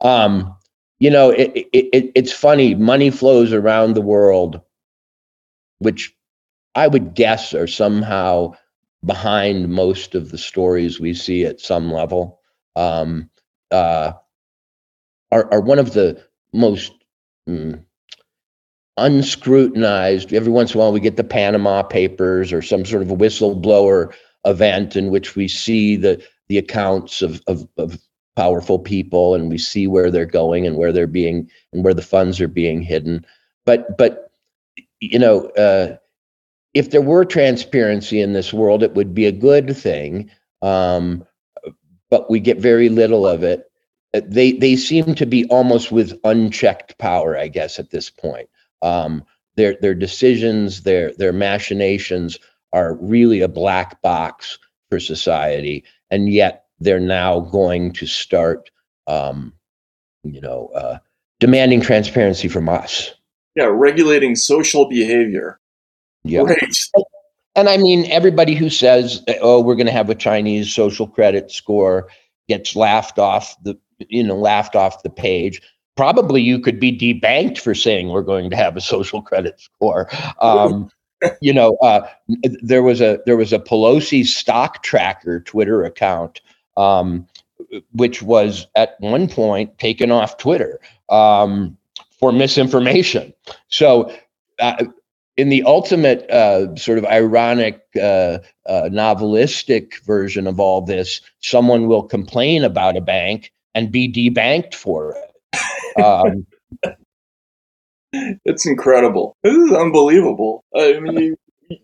Um, 0.00 0.56
you 0.98 1.10
know, 1.10 1.30
it, 1.30 1.52
it, 1.72 1.88
it, 1.92 2.12
it's 2.16 2.32
funny. 2.32 2.74
Money 2.74 3.10
flows 3.10 3.52
around 3.52 3.94
the 3.94 4.00
world, 4.00 4.60
which 5.78 6.14
I 6.74 6.88
would 6.88 7.14
guess 7.14 7.54
are 7.54 7.68
somehow 7.68 8.54
behind 9.04 9.68
most 9.68 10.16
of 10.16 10.30
the 10.30 10.38
stories 10.38 10.98
we 10.98 11.14
see 11.14 11.44
at 11.44 11.60
some 11.60 11.92
level. 11.92 12.40
Um, 12.74 13.30
uh, 13.70 14.12
are 15.30 15.52
are 15.52 15.60
one 15.60 15.78
of 15.78 15.92
the 15.92 16.22
most 16.52 16.92
mm, 17.48 17.82
unscrutinized. 18.98 20.32
Every 20.32 20.52
once 20.52 20.72
in 20.72 20.78
a 20.78 20.82
while, 20.82 20.92
we 20.92 21.00
get 21.00 21.16
the 21.16 21.24
Panama 21.24 21.82
Papers 21.82 22.52
or 22.52 22.62
some 22.62 22.84
sort 22.84 23.02
of 23.02 23.10
a 23.10 23.16
whistleblower 23.16 24.12
event 24.44 24.96
in 24.96 25.10
which 25.10 25.36
we 25.36 25.48
see 25.48 25.96
the 25.96 26.22
the 26.48 26.58
accounts 26.58 27.20
of, 27.20 27.42
of, 27.46 27.68
of 27.76 27.98
powerful 28.34 28.78
people 28.78 29.34
and 29.34 29.50
we 29.50 29.58
see 29.58 29.86
where 29.86 30.10
they're 30.10 30.24
going 30.24 30.66
and 30.66 30.76
where 30.76 30.92
they're 30.92 31.06
being 31.06 31.50
and 31.72 31.84
where 31.84 31.92
the 31.92 32.00
funds 32.02 32.40
are 32.40 32.48
being 32.48 32.80
hidden. 32.80 33.26
But 33.66 33.98
but 33.98 34.30
you 35.00 35.18
know, 35.18 35.46
uh, 35.50 35.96
if 36.74 36.90
there 36.90 37.02
were 37.02 37.24
transparency 37.24 38.20
in 38.20 38.32
this 38.32 38.52
world, 38.52 38.82
it 38.82 38.94
would 38.94 39.14
be 39.14 39.26
a 39.26 39.32
good 39.32 39.76
thing. 39.76 40.30
Um, 40.62 41.24
but 42.10 42.30
we 42.30 42.40
get 42.40 42.58
very 42.58 42.88
little 42.88 43.26
of 43.26 43.42
it. 43.42 43.70
They 44.12 44.52
they 44.52 44.76
seem 44.76 45.14
to 45.16 45.26
be 45.26 45.44
almost 45.46 45.92
with 45.92 46.18
unchecked 46.24 46.96
power, 46.98 47.36
I 47.36 47.48
guess, 47.48 47.78
at 47.78 47.90
this 47.90 48.08
point. 48.08 48.48
Um, 48.82 49.24
their 49.56 49.76
their 49.80 49.94
decisions, 49.94 50.82
their 50.82 51.12
their 51.14 51.32
machinations 51.32 52.38
are 52.72 52.94
really 52.94 53.40
a 53.40 53.48
black 53.48 54.00
box 54.02 54.58
for 54.88 55.00
society, 55.00 55.84
and 56.10 56.32
yet 56.32 56.66
they're 56.80 57.00
now 57.00 57.40
going 57.40 57.92
to 57.94 58.06
start, 58.06 58.70
um, 59.06 59.52
you 60.22 60.40
know, 60.40 60.70
uh, 60.74 60.98
demanding 61.40 61.80
transparency 61.80 62.48
from 62.48 62.68
us. 62.68 63.12
yeah, 63.56 63.64
regulating 63.64 64.36
social 64.36 64.88
behavior. 64.88 65.58
Yeah. 66.22 66.42
Great. 66.42 66.76
And 67.56 67.68
I 67.68 67.76
mean, 67.76 68.08
everybody 68.10 68.54
who 68.54 68.70
says, 68.70 69.22
"Oh, 69.40 69.60
we're 69.60 69.74
going 69.74 69.86
to 69.86 69.92
have 69.92 70.10
a 70.10 70.14
Chinese 70.14 70.72
social 70.72 71.08
credit 71.08 71.50
score," 71.50 72.08
gets 72.48 72.76
laughed 72.76 73.18
off 73.18 73.56
the 73.64 73.76
you 73.98 74.22
know 74.22 74.36
laughed 74.36 74.76
off 74.76 75.02
the 75.02 75.10
page. 75.10 75.60
Probably 75.98 76.40
you 76.40 76.60
could 76.60 76.78
be 76.78 76.96
debanked 76.96 77.58
for 77.58 77.74
saying 77.74 78.10
we're 78.10 78.22
going 78.22 78.50
to 78.50 78.56
have 78.56 78.76
a 78.76 78.80
social 78.80 79.20
credit 79.20 79.60
score. 79.60 80.08
Um, 80.40 80.92
you 81.40 81.52
know, 81.52 81.76
uh, 81.82 82.06
there 82.62 82.84
was 82.84 83.00
a 83.00 83.18
there 83.26 83.36
was 83.36 83.52
a 83.52 83.58
Pelosi 83.58 84.24
stock 84.24 84.84
tracker 84.84 85.40
Twitter 85.40 85.82
account, 85.82 86.40
um, 86.76 87.26
which 87.90 88.22
was 88.22 88.68
at 88.76 88.94
one 89.00 89.28
point 89.28 89.76
taken 89.78 90.12
off 90.12 90.38
Twitter 90.38 90.78
um, 91.08 91.76
for 92.20 92.30
misinformation. 92.30 93.34
So. 93.66 94.14
Uh, 94.60 94.84
in 95.36 95.50
the 95.50 95.62
ultimate 95.62 96.28
uh, 96.30 96.74
sort 96.74 96.98
of 96.98 97.04
ironic, 97.04 97.80
uh, 97.94 98.38
uh, 98.66 98.88
novelistic 98.90 100.02
version 100.02 100.48
of 100.48 100.58
all 100.58 100.80
this, 100.80 101.20
someone 101.38 101.86
will 101.86 102.02
complain 102.02 102.64
about 102.64 102.96
a 102.96 103.00
bank 103.00 103.52
and 103.72 103.92
be 103.92 104.12
debanked 104.12 104.74
for 104.74 105.12
it. 105.12 105.27
Um, 105.98 106.46
it's 108.44 108.66
incredible. 108.66 109.36
This 109.42 109.56
is 109.56 109.72
unbelievable. 109.72 110.64
I 110.74 110.98
mean, 111.00 111.18
you, 111.18 111.78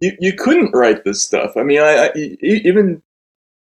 you, 0.00 0.16
you 0.20 0.32
couldn't 0.34 0.74
write 0.74 1.04
this 1.04 1.22
stuff. 1.22 1.56
I 1.56 1.62
mean, 1.62 1.80
I, 1.80 2.06
I, 2.06 2.12
even 2.14 3.02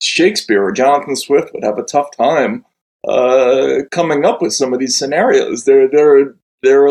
Shakespeare 0.00 0.62
or 0.62 0.72
Jonathan 0.72 1.16
Swift 1.16 1.52
would 1.54 1.64
have 1.64 1.78
a 1.78 1.84
tough 1.84 2.14
time 2.16 2.64
uh, 3.06 3.80
coming 3.90 4.24
up 4.24 4.42
with 4.42 4.52
some 4.52 4.72
of 4.72 4.80
these 4.80 4.96
scenarios. 4.96 5.64
They're 5.64 5.88
they're 5.88 6.34
they're 6.62 6.88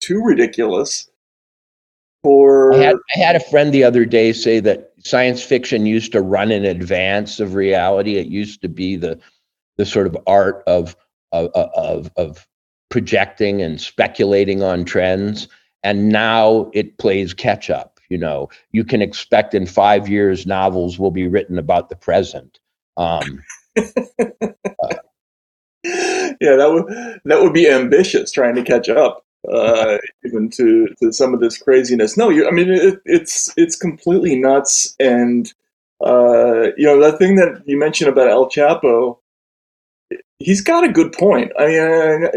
too 0.00 0.22
ridiculous 0.22 1.10
for. 2.22 2.74
I 2.74 2.78
had, 2.78 2.96
I 3.16 3.18
had 3.18 3.36
a 3.36 3.40
friend 3.40 3.72
the 3.72 3.84
other 3.84 4.04
day 4.04 4.32
say 4.32 4.60
that 4.60 4.92
science 4.98 5.42
fiction 5.42 5.86
used 5.86 6.12
to 6.12 6.22
run 6.22 6.50
in 6.50 6.64
advance 6.64 7.40
of 7.40 7.54
reality. 7.54 8.16
It 8.16 8.26
used 8.28 8.62
to 8.62 8.68
be 8.68 8.96
the 8.96 9.18
the 9.76 9.86
sort 9.86 10.06
of 10.06 10.16
art 10.26 10.62
of 10.66 10.96
of 11.32 11.50
of, 11.54 12.10
of 12.16 12.48
projecting 12.88 13.62
and 13.62 13.80
speculating 13.80 14.62
on 14.62 14.84
trends, 14.84 15.48
and 15.82 16.08
now 16.08 16.70
it 16.72 16.98
plays 16.98 17.34
catch 17.34 17.70
up. 17.70 18.00
You 18.08 18.18
know, 18.18 18.50
you 18.72 18.84
can 18.84 19.00
expect 19.00 19.54
in 19.54 19.66
five 19.66 20.08
years 20.08 20.46
novels 20.46 20.98
will 20.98 21.10
be 21.10 21.26
written 21.26 21.58
about 21.58 21.88
the 21.88 21.96
present. 21.96 22.58
Um, 22.96 23.42
uh, 23.76 23.82
yeah, 25.84 26.56
that 26.56 26.70
would 26.70 27.20
that 27.24 27.42
would 27.42 27.54
be 27.54 27.68
ambitious 27.68 28.30
trying 28.30 28.54
to 28.56 28.62
catch 28.62 28.88
up 28.88 29.24
uh, 29.50 29.98
even 30.24 30.50
to 30.50 30.88
to 31.00 31.12
some 31.12 31.34
of 31.34 31.40
this 31.40 31.58
craziness. 31.58 32.16
No, 32.16 32.28
you, 32.28 32.46
I 32.46 32.50
mean 32.50 32.70
it, 32.70 33.00
it's 33.04 33.52
it's 33.56 33.76
completely 33.76 34.36
nuts. 34.36 34.94
And 35.00 35.52
uh, 36.04 36.72
you 36.76 36.86
know 36.86 37.00
the 37.00 37.16
thing 37.16 37.36
that 37.36 37.62
you 37.66 37.78
mentioned 37.78 38.10
about 38.10 38.28
El 38.28 38.48
Chapo, 38.48 39.18
he's 40.42 40.60
got 40.60 40.84
a 40.84 40.92
good 40.92 41.12
point. 41.12 41.52
I 41.58 41.66
mean, 41.66 42.28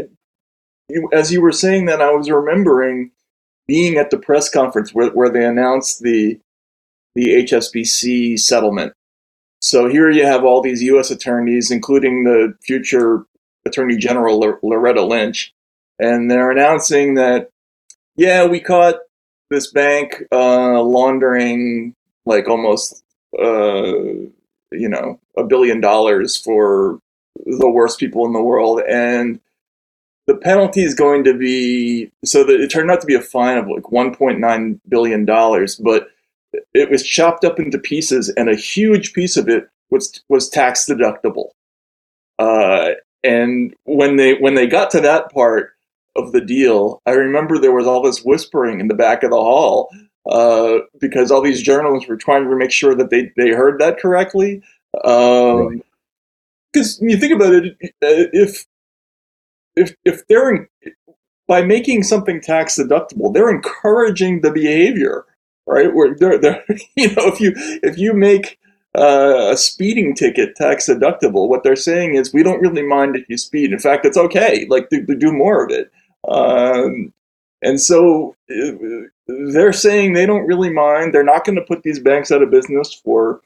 you, 0.89 1.09
as 1.11 1.31
you 1.31 1.41
were 1.41 1.51
saying 1.51 1.85
that, 1.85 2.01
I 2.01 2.11
was 2.11 2.29
remembering 2.29 3.11
being 3.67 3.97
at 3.97 4.11
the 4.11 4.17
press 4.17 4.49
conference 4.49 4.93
where 4.93 5.09
where 5.11 5.29
they 5.29 5.45
announced 5.45 6.01
the 6.01 6.39
the 7.15 7.45
HSBC 7.45 8.39
settlement. 8.39 8.93
So 9.61 9.87
here 9.87 10.11
you 10.11 10.25
have 10.25 10.43
all 10.43 10.61
these 10.61 10.83
U.S. 10.83 11.09
attorneys, 11.09 11.71
including 11.71 12.23
the 12.23 12.53
future 12.61 13.25
Attorney 13.65 13.97
General 13.97 14.39
Loretta 14.61 15.01
Lynch, 15.01 15.53
and 15.97 16.29
they're 16.29 16.51
announcing 16.51 17.15
that, 17.15 17.49
yeah, 18.15 18.45
we 18.45 18.59
caught 18.59 18.95
this 19.49 19.71
bank 19.71 20.23
uh, 20.31 20.81
laundering 20.83 21.93
like 22.25 22.47
almost, 22.47 23.03
uh, 23.39 23.93
you 24.71 24.89
know, 24.89 25.19
a 25.37 25.43
billion 25.43 25.81
dollars 25.81 26.37
for 26.37 26.99
the 27.45 27.69
worst 27.69 27.99
people 27.99 28.25
in 28.25 28.33
the 28.33 28.41
world, 28.41 28.81
and 28.87 29.39
the 30.27 30.35
penalty 30.35 30.83
is 30.83 30.95
going 30.95 31.23
to 31.23 31.33
be 31.33 32.11
so 32.23 32.43
that 32.43 32.59
it 32.59 32.69
turned 32.69 32.89
out 32.89 33.01
to 33.01 33.07
be 33.07 33.15
a 33.15 33.21
fine 33.21 33.57
of 33.57 33.67
like 33.67 33.83
1.9 33.83 34.79
billion 34.87 35.25
dollars, 35.25 35.75
but 35.75 36.09
it 36.73 36.89
was 36.89 37.03
chopped 37.03 37.43
up 37.43 37.59
into 37.59 37.77
pieces, 37.77 38.29
and 38.29 38.49
a 38.49 38.55
huge 38.55 39.13
piece 39.13 39.37
of 39.37 39.49
it 39.49 39.69
was 39.89 40.21
was 40.29 40.49
tax 40.49 40.87
deductible. 40.89 41.49
Uh, 42.39 42.91
and 43.23 43.75
when 43.83 44.15
they 44.17 44.35
when 44.35 44.55
they 44.55 44.67
got 44.67 44.89
to 44.91 45.01
that 45.01 45.31
part, 45.31 45.75
of 46.15 46.31
the 46.31 46.41
deal, 46.41 47.01
I 47.05 47.11
remember 47.11 47.57
there 47.57 47.73
was 47.73 47.87
all 47.87 48.01
this 48.01 48.23
whispering 48.23 48.79
in 48.79 48.87
the 48.87 48.93
back 48.93 49.23
of 49.23 49.31
the 49.31 49.35
hall 49.35 49.89
uh, 50.29 50.79
because 50.99 51.29
all 51.29 51.41
these 51.41 51.61
journalists 51.61 52.07
were 52.07 52.17
trying 52.17 52.49
to 52.49 52.55
make 52.55 52.71
sure 52.71 52.95
that 52.95 53.09
they, 53.09 53.31
they 53.35 53.49
heard 53.49 53.79
that 53.79 53.99
correctly. 53.99 54.61
Um, 55.03 55.67
right. 55.67 55.85
You 56.75 57.17
think 57.17 57.33
about 57.33 57.53
it, 57.53 57.77
uh, 57.83 58.29
if 58.33 58.65
if 59.75 59.95
if 60.05 60.27
they're 60.27 60.55
in, 60.55 60.67
by 61.47 61.61
making 61.63 62.03
something 62.03 62.41
tax 62.41 62.77
deductible, 62.77 63.33
they're 63.33 63.49
encouraging 63.49 64.41
the 64.41 64.51
behavior, 64.51 65.25
right? 65.67 65.93
Where 65.93 66.15
they're, 66.15 66.37
they're 66.37 66.63
you 66.95 67.09
know 67.09 67.27
if 67.27 67.39
you 67.39 67.53
if 67.55 67.97
you 67.97 68.13
make 68.13 68.57
uh, 68.97 69.49
a 69.51 69.57
speeding 69.57 70.15
ticket 70.15 70.55
tax 70.55 70.87
deductible, 70.87 71.47
what 71.49 71.63
they're 71.63 71.75
saying 71.75 72.15
is 72.15 72.33
we 72.33 72.43
don't 72.43 72.61
really 72.61 72.83
mind 72.83 73.15
if 73.15 73.27
you 73.29 73.37
speed. 73.37 73.71
In 73.71 73.79
fact, 73.79 74.05
it's 74.05 74.17
okay. 74.17 74.65
Like 74.69 74.89
to 74.89 75.01
do 75.01 75.31
more 75.31 75.65
of 75.65 75.71
it. 75.71 75.91
Um, 76.27 77.13
and 77.61 77.79
so 77.79 78.35
uh, 78.49 78.71
they're 79.27 79.73
saying 79.73 80.13
they 80.13 80.25
don't 80.25 80.47
really 80.47 80.69
mind. 80.69 81.13
They're 81.13 81.23
not 81.23 81.45
going 81.45 81.57
to 81.57 81.61
put 81.61 81.83
these 81.83 81.99
banks 81.99 82.31
out 82.31 82.43
of 82.43 82.51
business 82.51 82.93
for 82.93 83.41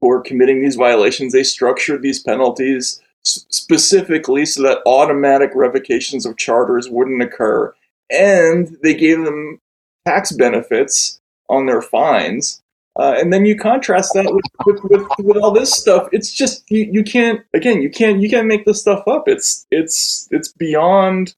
for 0.00 0.22
committing 0.22 0.62
these 0.62 0.76
violations. 0.76 1.32
They 1.32 1.44
structured 1.44 2.02
these 2.02 2.22
penalties 2.22 3.00
specifically 3.22 4.46
so 4.46 4.62
that 4.62 4.82
automatic 4.86 5.50
revocations 5.54 6.24
of 6.24 6.36
charters 6.36 6.88
wouldn't 6.88 7.22
occur, 7.22 7.74
and 8.10 8.76
they 8.82 8.94
gave 8.94 9.24
them 9.24 9.60
tax 10.06 10.32
benefits 10.32 11.20
on 11.48 11.66
their 11.66 11.82
fines. 11.82 12.62
Uh, 12.96 13.14
and 13.16 13.32
then 13.32 13.44
you 13.44 13.56
contrast 13.56 14.12
that 14.14 14.24
with, 14.24 14.44
with, 14.66 14.82
with, 14.90 15.06
with, 15.20 15.36
all 15.36 15.52
this 15.52 15.72
stuff. 15.72 16.08
It's 16.10 16.32
just 16.32 16.68
you, 16.68 16.88
you 16.90 17.04
can't 17.04 17.40
again 17.54 17.80
you 17.80 17.90
can't 17.90 18.20
you 18.20 18.28
can't 18.28 18.48
make 18.48 18.64
this 18.64 18.80
stuff 18.80 19.06
up. 19.06 19.28
It's 19.28 19.66
it's 19.70 20.26
it's 20.32 20.52
beyond 20.52 21.34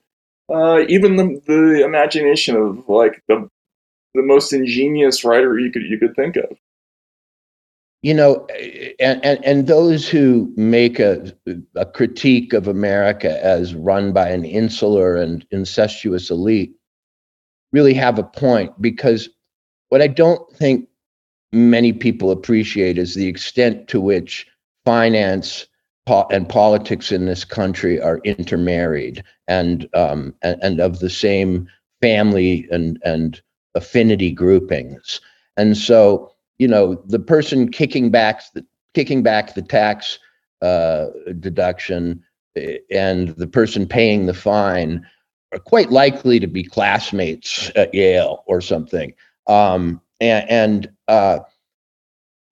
uh, 0.50 0.80
even 0.88 1.16
the, 1.16 1.40
the 1.46 1.84
imagination 1.84 2.56
of 2.56 2.88
like 2.88 3.22
the 3.28 3.48
the 4.14 4.22
most 4.22 4.54
ingenious 4.54 5.22
writer 5.22 5.58
you 5.58 5.70
could 5.70 5.82
you 5.82 5.98
could 5.98 6.16
think 6.16 6.36
of. 6.36 6.56
You 8.02 8.14
know, 8.14 8.46
and 8.98 9.22
and, 9.24 9.44
and 9.44 9.66
those 9.66 10.08
who 10.08 10.52
make 10.56 10.98
a, 10.98 11.32
a 11.76 11.84
critique 11.84 12.52
of 12.54 12.66
America 12.66 13.44
as 13.44 13.74
run 13.74 14.12
by 14.12 14.30
an 14.30 14.44
insular 14.44 15.16
and 15.16 15.46
incestuous 15.50 16.30
elite 16.30 16.74
really 17.72 17.94
have 17.94 18.18
a 18.18 18.24
point 18.24 18.80
because 18.80 19.28
what 19.90 20.00
I 20.00 20.06
don't 20.06 20.50
think 20.56 20.88
many 21.52 21.92
people 21.92 22.30
appreciate 22.30 22.96
is 22.98 23.14
the 23.14 23.26
extent 23.26 23.88
to 23.88 24.00
which 24.00 24.46
finance 24.84 25.66
po- 26.06 26.26
and 26.30 26.48
politics 26.48 27.12
in 27.12 27.26
this 27.26 27.44
country 27.44 28.00
are 28.00 28.20
intermarried 28.24 29.22
and 29.48 29.88
um, 29.94 30.34
and, 30.42 30.58
and 30.62 30.80
of 30.80 31.00
the 31.00 31.10
same 31.10 31.68
family 32.00 32.66
and 32.70 33.00
and 33.04 33.40
affinity 33.74 34.30
groupings. 34.30 35.20
And 35.56 35.76
so, 35.76 36.32
you 36.60 36.68
know, 36.68 37.02
the 37.06 37.18
person 37.18 37.70
kicking 37.70 38.10
back 38.10 38.42
the 38.52 38.64
kicking 38.92 39.22
back 39.22 39.54
the 39.54 39.62
tax 39.62 40.18
uh, 40.60 41.06
deduction 41.40 42.22
eh, 42.54 42.76
and 42.90 43.30
the 43.30 43.46
person 43.46 43.88
paying 43.88 44.26
the 44.26 44.34
fine 44.34 45.04
are 45.52 45.58
quite 45.58 45.90
likely 45.90 46.38
to 46.38 46.46
be 46.46 46.62
classmates 46.62 47.70
at 47.76 47.94
Yale 47.94 48.44
or 48.46 48.60
something. 48.60 49.14
Um, 49.46 50.02
and, 50.20 50.50
and 50.50 50.90
uh, 51.08 51.38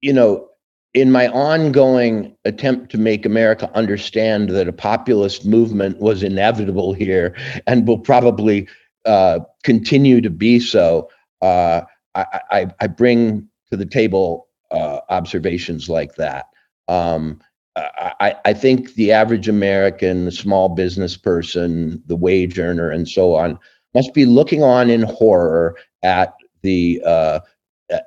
you 0.01 0.15
know, 0.15 0.49
in 0.95 1.13
my 1.13 1.29
ongoing 1.29 2.35
attempt 2.47 2.91
to 2.93 2.99
make 2.99 3.27
America 3.27 3.71
understand 3.75 4.49
that 4.49 4.69
a 4.69 4.73
populist 4.73 5.45
movement 5.45 6.01
was 6.01 6.23
inevitable 6.23 6.95
here 6.95 7.37
and 7.67 7.87
will 7.87 7.99
probably 7.99 8.67
uh, 9.05 9.41
continue 9.65 10.23
to 10.23 10.31
be 10.31 10.59
so, 10.59 11.11
uh, 11.43 11.83
I, 12.15 12.41
I, 12.51 12.67
I, 12.81 12.87
bring 12.87 13.49
to 13.71 13.77
the 13.77 13.87
table 13.87 14.49
uh, 14.71 15.01
observations 15.09 15.89
like 15.89 16.15
that. 16.17 16.47
Um, 16.89 17.41
I, 17.77 18.35
I, 18.45 18.55
think 18.55 18.95
the 18.95 19.13
average 19.13 19.49
American, 19.49 20.25
the 20.25 20.33
small 20.33 20.69
business 20.69 21.17
person, 21.17 22.03
the 22.07 22.17
wage 22.17 22.59
earner, 22.59 22.91
and 22.91 23.09
so 23.09 23.35
on, 23.35 23.59
must 23.95 24.13
be 24.15 24.27
looking 24.27 24.63
on 24.63 24.91
in 24.91 25.03
horror 25.03 25.77
at 26.03 26.35
the 26.63 27.01
uh, 27.05 27.41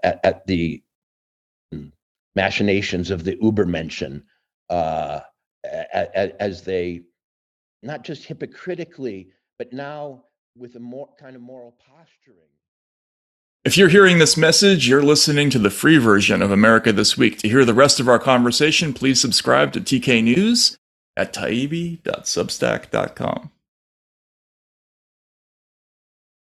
at, 0.04 0.19
at 0.24 0.47
the 0.47 0.84
machinations 2.36 3.12
of 3.12 3.24
the 3.24 3.36
Ubermenschen 3.38 4.24
uh, 4.69 5.21
as 5.63 6.63
they 6.63 7.02
not 7.84 8.04
just 8.04 8.26
hypocritically, 8.26 9.30
but 9.58 9.74
now 9.74 10.24
with 10.56 10.76
a 10.76 10.80
more 10.80 11.10
kind 11.19 11.36
of 11.36 11.41
moral 11.41 11.76
posturing. 11.80 12.47
If 13.63 13.78
you're 13.78 13.89
hearing 13.89 14.17
this 14.17 14.38
message, 14.38 14.89
you're 14.89 15.04
listening 15.04 15.52
to 15.52 15.60
the 15.60 15.69
free 15.69 16.00
version 16.00 16.41
of 16.41 16.50
America 16.50 16.91
This 16.91 17.15
Week. 17.15 17.38
To 17.39 17.47
hear 17.47 17.63
the 17.63 17.76
rest 17.76 18.00
of 18.00 18.10
our 18.10 18.17
conversation, 18.17 18.91
please 18.91 19.21
subscribe 19.21 19.71
to 19.74 19.80
TK 19.80 20.24
News 20.24 20.80
at 21.15 21.32
taibbi.substack.com. 21.32 23.52